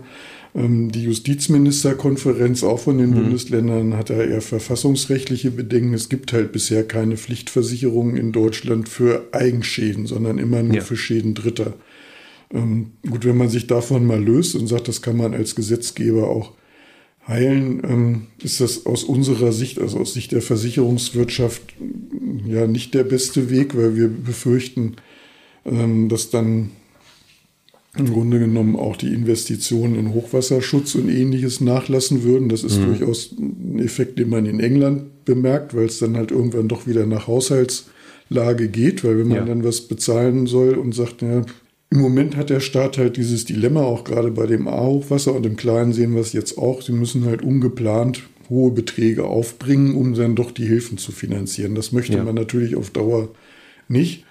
die 0.60 1.04
Justizministerkonferenz 1.04 2.64
auch 2.64 2.80
von 2.80 2.98
den 2.98 3.12
mhm. 3.12 3.16
Bundesländern 3.16 3.96
hat 3.96 4.10
ja 4.10 4.24
eher 4.24 4.42
verfassungsrechtliche 4.42 5.52
Bedenken. 5.52 5.94
Es 5.94 6.10
gibt 6.10 6.34
halt 6.34 6.52
bisher 6.52 6.84
keine 6.84 7.16
Pflichtversicherungen 7.16 8.18
in 8.18 8.32
Deutschland 8.32 8.90
für 8.90 9.28
Eigenschäden, 9.34 10.08
sondern 10.08 10.40
immer 10.40 10.64
nur 10.64 10.78
ja. 10.78 10.82
für 10.82 10.98
Schäden 10.98 11.36
Dritter. 11.36 11.74
Ähm, 12.52 12.94
gut, 13.08 13.24
wenn 13.24 13.38
man 13.38 13.50
sich 13.50 13.68
davon 13.68 14.08
mal 14.08 14.24
löst 14.24 14.56
und 14.56 14.66
sagt, 14.66 14.88
das 14.88 15.04
kann 15.04 15.18
man 15.18 15.36
als 15.36 15.54
Gesetzgeber 15.54 16.28
auch 16.28 16.54
heilen, 17.28 17.82
ähm, 17.84 18.28
ist 18.42 18.60
das 18.60 18.88
aus 18.88 19.04
unserer 19.04 19.52
Sicht, 19.52 19.80
also 19.80 20.00
aus 20.00 20.14
Sicht 20.14 20.32
der 20.32 20.42
Versicherungswirtschaft, 20.42 21.62
ja 22.46 22.66
nicht 22.66 22.96
der 22.96 23.04
beste 23.04 23.52
Weg, 23.52 23.78
weil 23.78 23.96
wir 23.96 24.08
befürchten, 24.08 24.96
ähm, 25.66 26.10
dass 26.10 26.32
dann 26.32 26.72
im 28.00 28.12
Grunde 28.12 28.40
genommen 28.40 28.76
auch 28.76 28.96
die 28.96 29.14
Investitionen 29.14 29.96
in 29.96 30.14
Hochwasserschutz 30.14 30.96
und 30.96 31.10
ähnliches 31.10 31.62
nachlassen 31.62 32.24
würden. 32.24 32.50
Das 32.50 32.64
ist 32.64 32.80
mhm. 32.80 32.86
durchaus 32.86 33.32
ein 33.38 33.80
Effekt, 33.80 34.20
den 34.20 34.30
man 34.30 34.46
in 34.46 34.60
England 34.60 35.26
bemerkt, 35.26 35.76
weil 35.76 35.86
es 35.86 36.00
dann 36.00 36.18
halt 36.18 36.32
irgendwann 36.32 36.68
doch 36.68 36.88
wieder 36.88 37.06
nach 37.06 37.28
Haushaltslage 37.28 38.70
geht, 38.70 39.04
weil 39.04 39.20
wenn 39.20 39.28
man 39.28 39.38
ja. 39.38 39.46
dann 39.46 39.64
was 39.64 39.82
bezahlen 39.82 40.48
soll 40.48 40.76
und 40.76 40.94
sagt, 40.94 41.22
ja, 41.22 41.44
im 41.90 42.00
Moment 42.00 42.36
hat 42.36 42.50
der 42.50 42.60
Staat 42.60 42.98
halt 42.98 43.18
dieses 43.18 43.46
Dilemma, 43.46 43.82
auch 43.82 44.04
gerade 44.04 44.32
bei 44.32 44.46
dem 44.46 44.68
A-Hochwasser 44.68 45.34
und 45.34 45.46
im 45.46 45.56
Kleinen 45.56 45.94
sehen 45.94 46.14
wir 46.14 46.22
es 46.22 46.34
jetzt 46.34 46.58
auch, 46.58 46.82
sie 46.82 46.92
müssen 46.92 47.26
halt 47.26 47.42
ungeplant 47.42 48.24
hohe 48.50 48.72
Beträge 48.72 49.26
aufbringen, 49.26 49.96
um 49.96 50.14
dann 50.14 50.36
doch 50.36 50.52
die 50.52 50.66
Hilfen 50.66 50.98
zu 50.98 51.12
finanzieren. 51.12 51.76
Das 51.76 51.92
möchte 51.92 52.18
ja. 52.18 52.24
man 52.24 52.36
natürlich 52.36 52.76
auf 52.76 52.90
Dauer 52.90 53.30
nicht. 53.88 54.26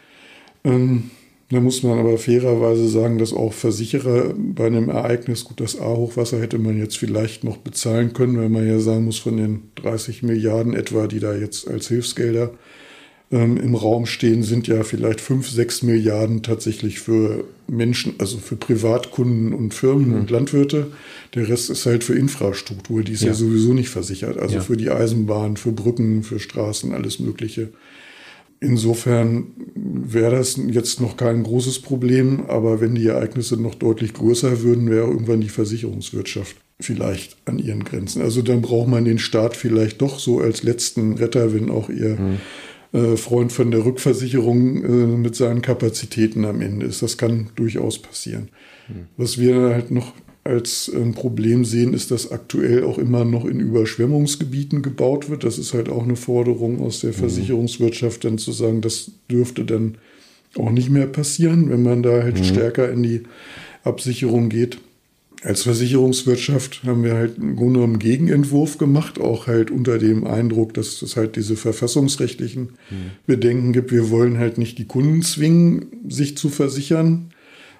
Ähm, 0.64 1.10
da 1.48 1.60
muss 1.60 1.84
man 1.84 1.98
aber 1.98 2.18
fairerweise 2.18 2.88
sagen, 2.88 3.18
dass 3.18 3.32
auch 3.32 3.52
Versicherer 3.52 4.34
bei 4.36 4.66
einem 4.66 4.88
Ereignis, 4.88 5.44
gut, 5.44 5.60
das 5.60 5.78
A-Hochwasser 5.78 6.40
hätte 6.40 6.58
man 6.58 6.76
jetzt 6.76 6.98
vielleicht 6.98 7.44
noch 7.44 7.58
bezahlen 7.58 8.12
können, 8.14 8.36
weil 8.36 8.48
man 8.48 8.66
ja 8.66 8.80
sagen 8.80 9.04
muss, 9.04 9.18
von 9.18 9.36
den 9.36 9.62
30 9.76 10.24
Milliarden 10.24 10.74
etwa, 10.74 11.06
die 11.06 11.20
da 11.20 11.36
jetzt 11.36 11.68
als 11.68 11.86
Hilfsgelder 11.86 12.50
ähm, 13.30 13.56
im 13.58 13.76
Raum 13.76 14.06
stehen, 14.06 14.42
sind 14.42 14.66
ja 14.66 14.82
vielleicht 14.82 15.20
5, 15.20 15.48
6 15.48 15.82
Milliarden 15.82 16.42
tatsächlich 16.42 16.98
für 16.98 17.44
Menschen, 17.68 18.14
also 18.18 18.38
für 18.38 18.56
Privatkunden 18.56 19.52
und 19.52 19.72
Firmen 19.72 20.10
mhm. 20.10 20.20
und 20.20 20.30
Landwirte. 20.30 20.88
Der 21.34 21.48
Rest 21.48 21.70
ist 21.70 21.86
halt 21.86 22.02
für 22.02 22.14
Infrastruktur, 22.14 23.04
die 23.04 23.12
ist 23.12 23.22
ja, 23.22 23.28
ja 23.28 23.34
sowieso 23.34 23.72
nicht 23.72 23.88
versichert. 23.88 24.36
Also 24.38 24.56
ja. 24.56 24.60
für 24.62 24.76
die 24.76 24.90
Eisenbahn, 24.90 25.56
für 25.56 25.70
Brücken, 25.70 26.24
für 26.24 26.40
Straßen, 26.40 26.92
alles 26.92 27.20
Mögliche. 27.20 27.68
Insofern 28.60 29.48
wäre 29.74 30.36
das 30.36 30.58
jetzt 30.70 31.00
noch 31.00 31.16
kein 31.16 31.42
großes 31.42 31.80
Problem, 31.80 32.46
aber 32.46 32.80
wenn 32.80 32.94
die 32.94 33.06
Ereignisse 33.06 33.60
noch 33.60 33.74
deutlich 33.74 34.14
größer 34.14 34.62
würden, 34.62 34.90
wäre 34.90 35.06
irgendwann 35.06 35.42
die 35.42 35.50
Versicherungswirtschaft 35.50 36.56
vielleicht 36.80 37.36
an 37.44 37.58
ihren 37.58 37.84
Grenzen. 37.84 38.22
Also 38.22 38.42
dann 38.42 38.62
braucht 38.62 38.88
man 38.88 39.04
den 39.04 39.18
Staat 39.18 39.56
vielleicht 39.56 40.00
doch 40.00 40.18
so 40.18 40.40
als 40.40 40.62
letzten 40.62 41.14
Retter, 41.14 41.54
wenn 41.54 41.70
auch 41.70 41.88
ihr 41.90 42.16
mhm. 42.18 42.38
äh, 42.92 43.16
Freund 43.16 43.52
von 43.52 43.70
der 43.70 43.84
Rückversicherung 43.84 44.84
äh, 44.84 45.16
mit 45.16 45.36
seinen 45.36 45.62
Kapazitäten 45.62 46.44
am 46.44 46.60
Ende 46.60 46.86
ist. 46.86 47.02
Das 47.02 47.18
kann 47.18 47.50
durchaus 47.56 48.00
passieren. 48.00 48.48
Mhm. 48.88 49.06
Was 49.16 49.38
wir 49.38 49.54
halt 49.56 49.90
noch 49.90 50.12
als 50.46 50.90
ein 50.94 51.14
Problem 51.14 51.64
sehen, 51.64 51.94
ist, 51.94 52.10
dass 52.10 52.30
aktuell 52.30 52.84
auch 52.84 52.98
immer 52.98 53.24
noch 53.24 53.44
in 53.44 53.60
Überschwemmungsgebieten 53.60 54.82
gebaut 54.82 55.28
wird. 55.28 55.44
Das 55.44 55.58
ist 55.58 55.74
halt 55.74 55.88
auch 55.88 56.04
eine 56.04 56.16
Forderung 56.16 56.80
aus 56.80 57.00
der 57.00 57.10
mhm. 57.10 57.14
Versicherungswirtschaft, 57.14 58.24
dann 58.24 58.38
zu 58.38 58.52
sagen, 58.52 58.80
das 58.80 59.10
dürfte 59.30 59.64
dann 59.64 59.96
auch 60.56 60.70
nicht 60.70 60.90
mehr 60.90 61.06
passieren, 61.06 61.70
wenn 61.70 61.82
man 61.82 62.02
da 62.02 62.22
halt 62.22 62.38
mhm. 62.38 62.44
stärker 62.44 62.90
in 62.90 63.02
die 63.02 63.22
Absicherung 63.84 64.48
geht. 64.48 64.78
Als 65.42 65.62
Versicherungswirtschaft 65.62 66.82
haben 66.84 67.04
wir 67.04 67.14
halt 67.14 67.36
im 67.38 67.56
Grunde 67.56 67.82
einen 67.82 67.98
Gegenentwurf 67.98 68.78
gemacht, 68.78 69.20
auch 69.20 69.46
halt 69.46 69.70
unter 69.70 69.98
dem 69.98 70.26
Eindruck, 70.26 70.74
dass 70.74 71.02
es 71.02 71.16
halt 71.16 71.36
diese 71.36 71.56
verfassungsrechtlichen 71.56 72.70
mhm. 72.90 72.96
Bedenken 73.26 73.72
gibt. 73.72 73.92
Wir 73.92 74.10
wollen 74.10 74.38
halt 74.38 74.58
nicht 74.58 74.78
die 74.78 74.86
Kunden 74.86 75.22
zwingen, 75.22 75.86
sich 76.08 76.36
zu 76.36 76.48
versichern, 76.48 77.30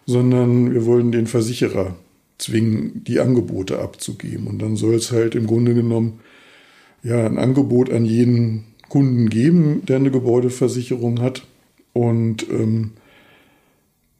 sondern 0.04 0.72
wir 0.72 0.84
wollen 0.84 1.12
den 1.12 1.26
Versicherer 1.26 1.96
zwingen, 2.38 3.04
die 3.04 3.20
Angebote 3.20 3.78
abzugeben. 3.78 4.46
Und 4.46 4.60
dann 4.60 4.76
soll 4.76 4.94
es 4.94 5.12
halt 5.12 5.34
im 5.34 5.46
Grunde 5.46 5.74
genommen 5.74 6.20
ja 7.02 7.24
ein 7.24 7.38
Angebot 7.38 7.90
an 7.90 8.04
jeden 8.04 8.64
Kunden 8.88 9.30
geben, 9.30 9.84
der 9.86 9.96
eine 9.96 10.10
Gebäudeversicherung 10.10 11.20
hat. 11.20 11.46
Und 11.92 12.48
ähm, 12.50 12.92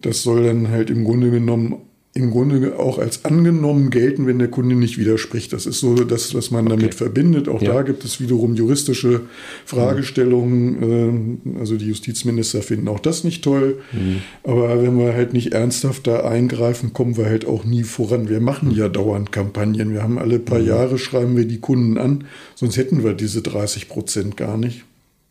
das 0.01 0.23
soll 0.23 0.45
dann 0.45 0.69
halt 0.69 0.91
im 0.91 1.05
Grunde 1.05 1.31
genommen 1.31 1.77
im 2.17 2.31
Grunde 2.31 2.79
auch 2.79 2.99
als 2.99 3.25
angenommen 3.27 3.91
gelten, 3.91 4.27
wenn 4.27 4.39
der 4.39 4.49
Kunde 4.49 4.75
nicht 4.75 4.97
widerspricht. 4.97 5.53
Das 5.53 5.67
ist 5.67 5.81
so 5.81 5.95
das, 5.95 6.35
was 6.35 6.51
man 6.51 6.67
okay. 6.67 6.77
damit 6.77 6.95
verbindet. 6.95 7.49
Auch 7.49 7.61
ja. 7.61 7.75
da 7.75 7.83
gibt 7.83 8.05
es 8.05 8.21
wiederum 8.21 8.55
juristische 8.55 9.23
Fragestellungen. 9.67 11.41
Mhm. 11.45 11.57
Also 11.59 11.77
die 11.77 11.87
Justizminister 11.87 12.63
finden 12.63 12.89
auch 12.89 13.01
das 13.01 13.23
nicht 13.23 13.45
toll. 13.45 13.79
Mhm. 13.93 14.23
Aber 14.45 14.83
wenn 14.83 14.99
wir 14.99 15.13
halt 15.13 15.35
nicht 15.35 15.53
ernsthaft 15.53 16.07
da 16.07 16.21
eingreifen, 16.21 16.95
kommen 16.95 17.19
wir 17.19 17.27
halt 17.27 17.47
auch 17.47 17.65
nie 17.65 17.83
voran. 17.83 18.31
Wir 18.31 18.41
machen 18.41 18.71
ja 18.75 18.89
dauernd 18.89 19.31
Kampagnen. 19.31 19.93
Wir 19.93 20.03
haben 20.03 20.19
alle 20.19 20.39
paar 20.39 20.61
mhm. 20.61 20.69
Jahre 20.69 20.99
schreiben 20.99 21.37
wir 21.37 21.45
die 21.45 21.61
Kunden 21.61 21.99
an, 21.99 22.25
sonst 22.55 22.79
hätten 22.79 23.05
wir 23.05 23.13
diese 23.13 23.43
30 23.43 23.89
Prozent 23.89 24.37
gar 24.39 24.57
nicht. 24.57 24.85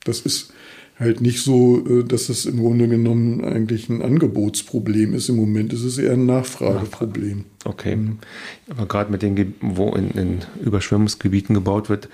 Das 0.03 0.19
ist 0.19 0.53
halt 0.97 1.21
nicht 1.21 1.41
so, 1.41 1.85
äh, 1.85 2.03
dass 2.03 2.29
es 2.29 2.45
im 2.45 2.57
Grunde 2.57 2.87
genommen 2.87 3.43
eigentlich 3.43 3.89
ein 3.89 4.01
Angebotsproblem 4.01 5.13
ist. 5.13 5.29
Im 5.29 5.35
Moment 5.35 5.73
ist 5.73 5.83
es 5.83 5.97
eher 5.97 6.13
ein 6.13 6.25
Nachfrageproblem. 6.25 7.45
Okay. 7.65 7.95
Mhm. 7.95 8.19
Aber 8.69 8.85
gerade 8.85 9.11
mit 9.11 9.21
den, 9.21 9.55
wo 9.61 9.89
in, 9.89 10.11
in 10.11 10.39
Überschwemmungsgebieten 10.63 11.53
gebaut 11.53 11.89
wird, 11.89 12.09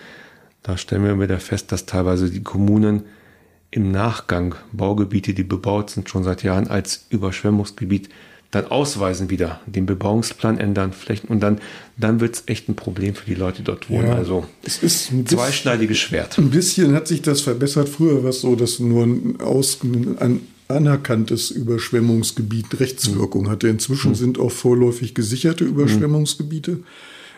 da 0.63 0.77
stellen 0.77 1.03
wir 1.03 1.19
wieder 1.19 1.39
fest, 1.39 1.71
dass 1.71 1.85
teilweise 1.85 2.29
die 2.29 2.43
Kommunen 2.43 3.03
im 3.71 3.91
Nachgang 3.91 4.55
Baugebiete, 4.73 5.33
die 5.33 5.43
bebaut 5.43 5.89
sind, 5.89 6.09
schon 6.09 6.23
seit 6.23 6.43
Jahren 6.43 6.67
als 6.67 7.05
Überschwemmungsgebiet 7.09 8.09
dann 8.51 8.67
ausweisen 8.67 9.29
wieder, 9.29 9.61
den 9.65 9.85
Bebauungsplan 9.85 10.57
ändern, 10.57 10.91
Flächen 10.91 11.29
und 11.29 11.39
dann, 11.39 11.59
dann 11.97 12.19
wird 12.19 12.35
es 12.35 12.43
echt 12.47 12.67
ein 12.67 12.75
Problem 12.75 13.15
für 13.15 13.25
die 13.25 13.33
Leute, 13.33 13.59
die 13.59 13.63
dort 13.63 13.89
wohnen. 13.89 14.07
Ja, 14.07 14.15
also 14.15 14.45
es 14.63 14.83
ist 14.83 15.11
ein 15.11 15.25
zweischneidiges 15.25 15.97
Schwert. 15.97 16.37
Ein 16.37 16.49
bisschen 16.49 16.93
hat 16.93 17.07
sich 17.07 17.21
das 17.21 17.41
verbessert. 17.41 17.87
Früher 17.87 18.23
war 18.23 18.31
es 18.31 18.41
so, 18.41 18.55
dass 18.55 18.79
nur 18.79 19.05
ein, 19.05 19.39
aus, 19.39 19.79
ein 19.83 20.41
anerkanntes 20.67 21.49
Überschwemmungsgebiet 21.51 22.79
Rechtswirkung 22.79 23.49
hatte. 23.49 23.69
Inzwischen 23.69 24.11
hm. 24.11 24.15
sind 24.15 24.39
auch 24.39 24.51
vorläufig 24.51 25.15
gesicherte 25.15 25.63
Überschwemmungsgebiete. 25.63 26.71
Hm 26.71 26.83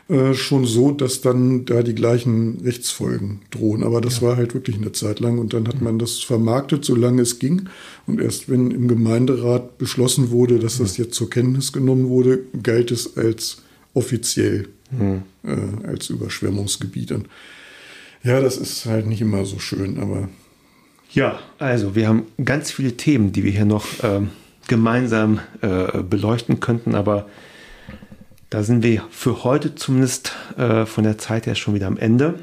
äh, 0.09 0.33
schon 0.33 0.65
so, 0.65 0.91
dass 0.91 1.21
dann 1.21 1.63
da 1.63 1.81
die 1.81 1.95
gleichen 1.95 2.59
Rechtsfolgen 2.63 3.41
drohen. 3.51 3.83
Aber 3.83 4.01
das 4.01 4.17
ja. 4.17 4.27
war 4.27 4.37
halt 4.37 4.53
wirklich 4.53 4.75
eine 4.75 4.91
Zeit 4.91 5.21
lang 5.21 5.37
und 5.39 5.53
dann 5.53 5.67
hat 5.67 5.81
man 5.81 5.97
das 5.97 6.19
vermarktet, 6.19 6.83
solange 6.83 7.21
es 7.21 7.39
ging. 7.39 7.69
Und 8.05 8.19
erst 8.19 8.49
wenn 8.49 8.71
im 8.71 8.89
Gemeinderat 8.89 9.77
beschlossen 9.77 10.29
wurde, 10.29 10.59
dass 10.59 10.79
das 10.79 10.97
jetzt 10.97 11.15
zur 11.15 11.29
Kenntnis 11.29 11.71
genommen 11.71 12.09
wurde, 12.09 12.39
galt 12.61 12.91
es 12.91 13.15
als 13.15 13.61
offiziell 13.93 14.67
mhm. 14.91 15.23
äh, 15.43 15.87
als 15.87 16.09
Überschwemmungsgebiet. 16.09 17.13
Und 17.13 17.27
ja, 18.23 18.41
das 18.41 18.57
ist 18.57 18.85
halt 18.85 19.07
nicht 19.07 19.21
immer 19.21 19.45
so 19.45 19.59
schön, 19.59 19.99
aber. 19.99 20.27
Ja, 21.11 21.39
also 21.59 21.95
wir 21.95 22.07
haben 22.07 22.23
ganz 22.43 22.71
viele 22.71 22.97
Themen, 22.97 23.31
die 23.31 23.43
wir 23.43 23.51
hier 23.51 23.65
noch 23.65 23.85
äh, 24.03 24.21
gemeinsam 24.67 25.39
äh, 25.61 26.01
beleuchten 26.01 26.59
könnten, 26.59 26.95
aber 26.95 27.27
da 28.53 28.61
sind 28.61 28.83
wir 28.83 29.01
für 29.09 29.43
heute 29.43 29.73
zumindest 29.73 30.35
äh, 30.57 30.85
von 30.85 31.03
der 31.03 31.17
Zeit 31.17 31.47
her 31.47 31.55
schon 31.55 31.73
wieder 31.73 31.87
am 31.87 31.97
Ende. 31.97 32.35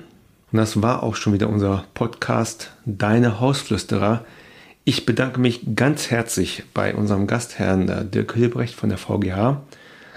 Und 0.51 0.59
das 0.59 0.83
war 0.83 1.05
auch 1.05 1.14
schon 1.14 1.33
wieder 1.33 1.49
unser 1.49 1.85
Podcast 1.94 2.73
Deine 2.85 3.38
Hausflüsterer. 3.38 4.25
Ich 4.83 5.07
bedanke 5.07 5.38
mich 5.38 5.77
ganz 5.77 6.11
herzlich 6.11 6.64
bei 6.75 6.96
unserem 6.96 7.29
Gastherrn 7.29 7.88
äh, 7.88 8.05
Dirk 8.05 8.35
Hilbrecht 8.35 8.75
von 8.75 8.88
der 8.88 8.99
VGH. 8.99 9.62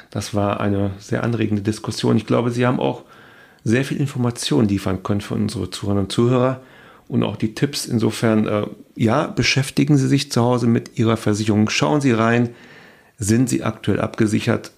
Das 0.10 0.34
war 0.34 0.60
eine 0.60 0.94
sehr 0.98 1.24
anregende 1.24 1.62
Diskussion. 1.62 2.18
Ich 2.18 2.26
glaube, 2.26 2.50
Sie 2.50 2.66
haben 2.66 2.80
auch 2.80 3.04
sehr 3.64 3.86
viel 3.86 4.00
Informationen 4.00 4.68
liefern 4.68 5.04
können 5.04 5.22
für 5.22 5.36
unsere 5.36 5.70
Zuhörerinnen 5.70 6.06
und 6.06 6.12
Zuhörer 6.12 6.62
und 7.08 7.22
auch 7.22 7.36
die 7.36 7.54
Tipps. 7.54 7.86
Insofern, 7.86 8.48
äh, 8.48 8.66
ja, 8.96 9.28
beschäftigen 9.28 9.98
Sie 9.98 10.08
sich 10.08 10.32
zu 10.32 10.42
Hause 10.42 10.66
mit 10.66 10.98
Ihrer 10.98 11.18
Versicherung. 11.18 11.70
Schauen 11.70 12.02
Sie 12.02 12.14
rein. 12.14 12.50
Sind 13.20 13.48
Sie 13.48 13.64
aktuell 13.64 14.02
abgesichert? 14.02 14.72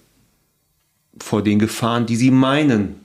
Vor 1.18 1.42
den 1.42 1.58
Gefahren, 1.58 2.06
die 2.06 2.16
sie 2.16 2.30
meinen, 2.30 3.00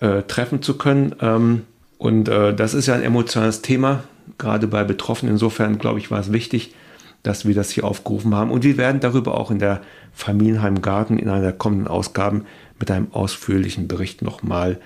äh, 0.00 0.22
treffen 0.22 0.62
zu 0.62 0.76
können. 0.76 1.14
Ähm, 1.20 1.62
und 1.98 2.28
äh, 2.28 2.54
das 2.54 2.74
ist 2.74 2.86
ja 2.86 2.94
ein 2.94 3.02
emotionales 3.02 3.62
Thema, 3.62 4.04
gerade 4.38 4.66
bei 4.66 4.84
Betroffenen. 4.84 5.34
Insofern, 5.34 5.78
glaube 5.78 5.98
ich, 5.98 6.10
war 6.10 6.20
es 6.20 6.32
wichtig, 6.32 6.74
dass 7.22 7.46
wir 7.46 7.54
das 7.54 7.70
hier 7.70 7.84
aufgerufen 7.84 8.34
haben. 8.34 8.50
Und 8.50 8.64
wir 8.64 8.76
werden 8.76 9.00
darüber 9.00 9.38
auch 9.38 9.50
in 9.50 9.58
der 9.58 9.80
Familienheim 10.12 10.82
Garten 10.82 11.18
in 11.18 11.28
einer 11.28 11.42
der 11.42 11.52
kommenden 11.52 11.88
Ausgaben 11.88 12.44
mit 12.78 12.90
einem 12.90 13.12
ausführlichen 13.12 13.86
Bericht 13.86 14.22
nochmal 14.22 14.80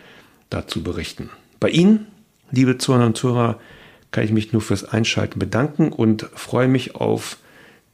dazu 0.51 0.83
berichten. 0.83 1.31
Bei 1.59 1.71
Ihnen, 1.71 2.07
liebe 2.51 2.77
Zuhörer 2.77 3.07
und 3.07 3.17
Zuhörer, 3.17 3.59
kann 4.11 4.25
ich 4.25 4.33
mich 4.33 4.53
nur 4.53 4.63
fürs 4.63 4.85
Einschalten 4.85 5.39
bedanken 5.39 5.91
und 5.93 6.29
freue 6.35 6.69
mich 6.69 6.95
auf 6.95 7.39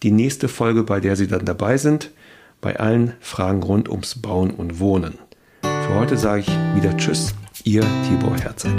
die 0.03 0.11
nächste 0.11 0.49
Folge, 0.49 0.83
bei 0.83 0.99
der 0.99 1.17
Sie 1.17 1.29
dann 1.29 1.45
dabei 1.45 1.79
sind 1.79 2.11
bei 2.63 2.81
allen 2.81 3.13
Fragen 3.21 3.63
rund 3.63 3.91
ums 3.91 4.23
Bauen 4.23 4.53
und 4.53 4.81
Wohnen. 4.81 5.19
Für 5.61 5.95
heute 5.95 6.17
sage 6.17 6.41
ich 6.41 6.49
wieder 6.75 6.97
Tschüss, 6.97 7.35
Ihr 7.65 7.83
Tibor 8.09 8.37
Herzog. 8.39 8.73